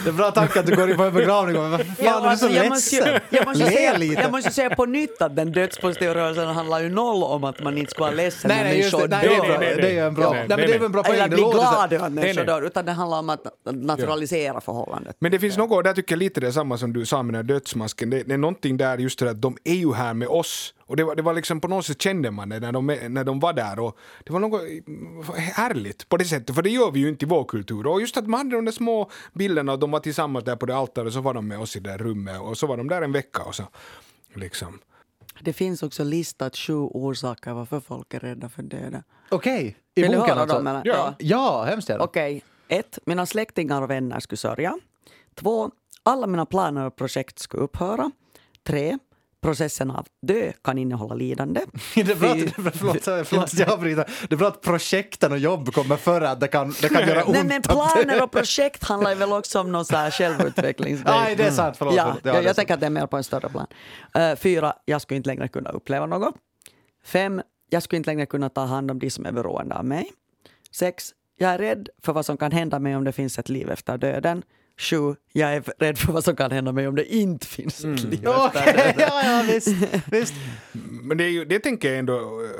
[0.04, 2.30] Det är bra tanke att du går in på en begravning och varför fan är
[2.30, 3.20] du så jag måste ledsen?
[3.30, 4.20] jag måste säga- lite.
[4.22, 7.78] Jag måste säga på nytt att den dödspositiva rörelsen handlar ju noll om att man
[7.78, 9.08] inte ska vara ledsen Nej, när nej, just det.
[9.08, 9.48] människor dör.
[9.48, 9.58] bra.
[9.58, 9.76] nej, nej.
[9.76, 10.78] Det är ju en bra, Ja, nej, nej, men det är nej.
[10.78, 11.14] väl en bra poäng.
[11.16, 15.16] Eller bli glad över att människor dör, utan det handlar om att naturalisera förhållandet.
[15.18, 17.22] Men det finns något, och där tycker jag lite det är samma som du sa
[17.22, 20.14] med den dödsmasken, det, det är någonting där just det att de är ju här
[20.14, 20.72] med oss.
[20.86, 23.24] Och det var, det var liksom på något sätt kände man det när de, när
[23.24, 24.60] de var där och det var något
[25.36, 27.86] härligt på det sättet, för det gör vi ju inte i vår kultur.
[27.86, 30.66] Och just att man hade de där små bilderna och de var tillsammans där på
[30.66, 32.88] det altaret så var de med oss i det där rummet och så var de
[32.88, 33.62] där en vecka och så
[34.34, 34.78] liksom.
[35.40, 39.02] Det finns också listat sju orsaker varför folk är rädda för döden.
[39.28, 40.56] Okej, i Vill boken alltså?
[40.56, 40.66] dem?
[40.66, 40.82] Eller?
[40.84, 41.14] Ja.
[41.18, 42.04] Ja, hemskt gärna.
[42.04, 42.44] Okej.
[42.68, 44.78] Ett, mina släktingar och vänner skulle sörja.
[45.34, 45.70] Två,
[46.02, 48.10] alla mina planer och projekt skulle upphöra.
[48.62, 48.98] Tre,
[49.46, 51.60] processen av dö kan innehålla lidande.
[51.94, 54.10] Det är bra att, Fy- det förlåt, förlåt att jag avbryter.
[54.28, 57.24] Det är bra att projekten och jobb kommer före att det kan, det kan göra
[57.24, 57.32] ont.
[57.32, 61.14] Nej men planer och projekt handlar väl också om någon självutvecklingsgrej.
[61.14, 61.76] Nej, det är sant.
[61.78, 61.94] Förlåt.
[61.96, 62.36] Ja, förlåt.
[62.36, 63.66] jag, jag tänker att det är mer på en större plan.
[64.18, 66.34] Uh, fyra, jag skulle inte längre kunna uppleva något.
[67.04, 70.12] Fem, jag skulle inte längre kunna ta hand om de som är beroende av mig.
[70.70, 73.70] Sex, jag är rädd för vad som kan hända mig om det finns ett liv
[73.70, 74.42] efter döden.
[74.78, 77.84] Sju, jag är rädd för vad som kan hända mig om det inte finns ett
[78.04, 78.50] liv Mm.
[78.54, 78.94] Döden.
[78.98, 79.68] ja, ja, visst.
[80.10, 80.34] visst.
[81.02, 82.12] Men det, är ju, det tänker jag ändå,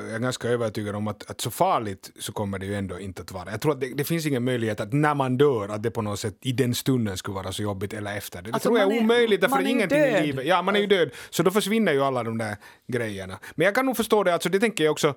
[0.07, 3.23] jag är ganska övertygad om att, att så farligt så kommer det ju ändå inte
[3.23, 3.51] att vara.
[3.51, 6.03] Jag tror att det, det finns ingen möjlighet att när man dör att det på
[6.03, 8.51] något sätt i den stunden skulle vara så jobbigt eller efter det.
[8.51, 10.23] Det Alltså, tror jag är omöjligt därför man är ingenting död.
[10.25, 10.47] i livet.
[10.47, 11.11] Ja, man är ju död.
[11.31, 12.57] Så då försvinner ju alla de där
[12.87, 13.39] grejerna.
[13.55, 15.14] Men jag kan nog förstå det, alltså det tänker jag också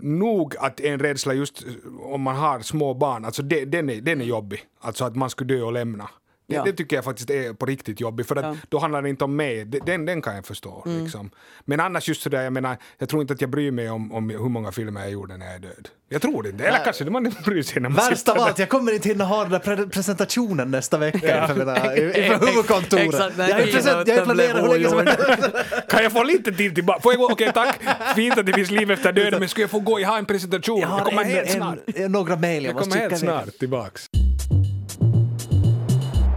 [0.00, 1.64] nog att en rädsla just
[2.02, 4.60] om man har små barn, alltså det, den, är, den är jobbig.
[4.80, 6.08] Alltså att man skulle dö och lämna.
[6.48, 6.62] Det, Ja.
[6.64, 8.48] det tycker jag faktiskt är på riktigt jobbigt för att Ja.
[8.48, 8.60] Mm.
[8.68, 9.64] då handlar det inte om mig.
[9.64, 10.82] Det- Den, den kan jag förstå.
[10.86, 11.30] Liksom.
[11.64, 14.30] Men annars just sådär, jag menar, jag tror inte att jag bryr mig om, om
[14.30, 15.88] hur många filmer jag gjorde när jag är död.
[16.08, 16.64] Jag tror inte.
[16.64, 19.08] Eller kanske det man inte bryr sig när man Värst av allt, jag kommer inte
[19.08, 23.06] hinna ha den där pre- presentationen nästa vecka inför, mina, inför huvudkontoret.
[23.06, 25.88] Exakt, jag ju present- jag planerat hur länge som helst.
[25.88, 27.00] Kan jag få lite tid tillbaka?
[27.00, 27.28] Får jag gå?
[27.32, 27.78] Okej, tack.
[28.14, 30.00] Fint att det finns liv efter döden, men ska jag få gå?
[30.00, 30.80] Jag har en presentation.
[30.80, 31.78] Jag Jag, kommer en, helt snart.
[31.94, 34.06] en, några mejl jag Jag måste kommer helt snart tillbaks.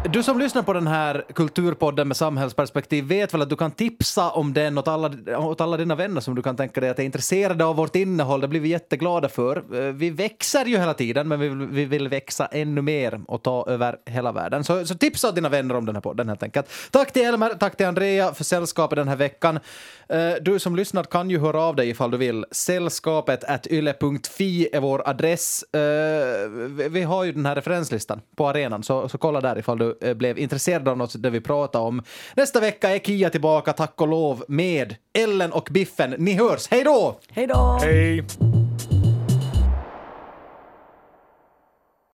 [0.04, 4.30] Du som lyssnar på den här kulturpodden med samhällsperspektiv vet väl att du kan tipsa
[4.30, 7.04] om den åt alla, åt alla dina vänner som du kan tänka dig att är
[7.04, 8.42] intresserade av vårt innehåll.
[8.42, 9.58] Det blir vi jätteglada för.
[9.88, 13.44] Eh, vi växer ju hela tiden, men vi vill, vi vill växa ännu mer och
[13.44, 14.64] ta över hela världen.
[14.64, 16.68] Så, så tipsa dina vänner om den här podden helt enkelt.
[16.92, 19.60] Tack till Elmer, tack till Andrea för sällskapet den här veckan.
[20.10, 22.46] Eh, du som lyssnar kan ju höra av dig ifall du vill.
[22.52, 25.64] Sällskapet at yle.fi är vår adress.
[25.74, 25.80] Eh,
[26.50, 29.89] vi- Vi har ju den här referenslistan på arenan, så, så kolla där ifall du
[30.02, 32.04] eh, blev intresserad av något det vi pratar om.
[32.36, 36.16] Nästa vecka är Kia tillbaka, tack och lov, med Ellen och Biffen.
[36.18, 37.20] Ni hörs, hej då!
[37.30, 37.80] Hej då!
[37.82, 38.59] Hej!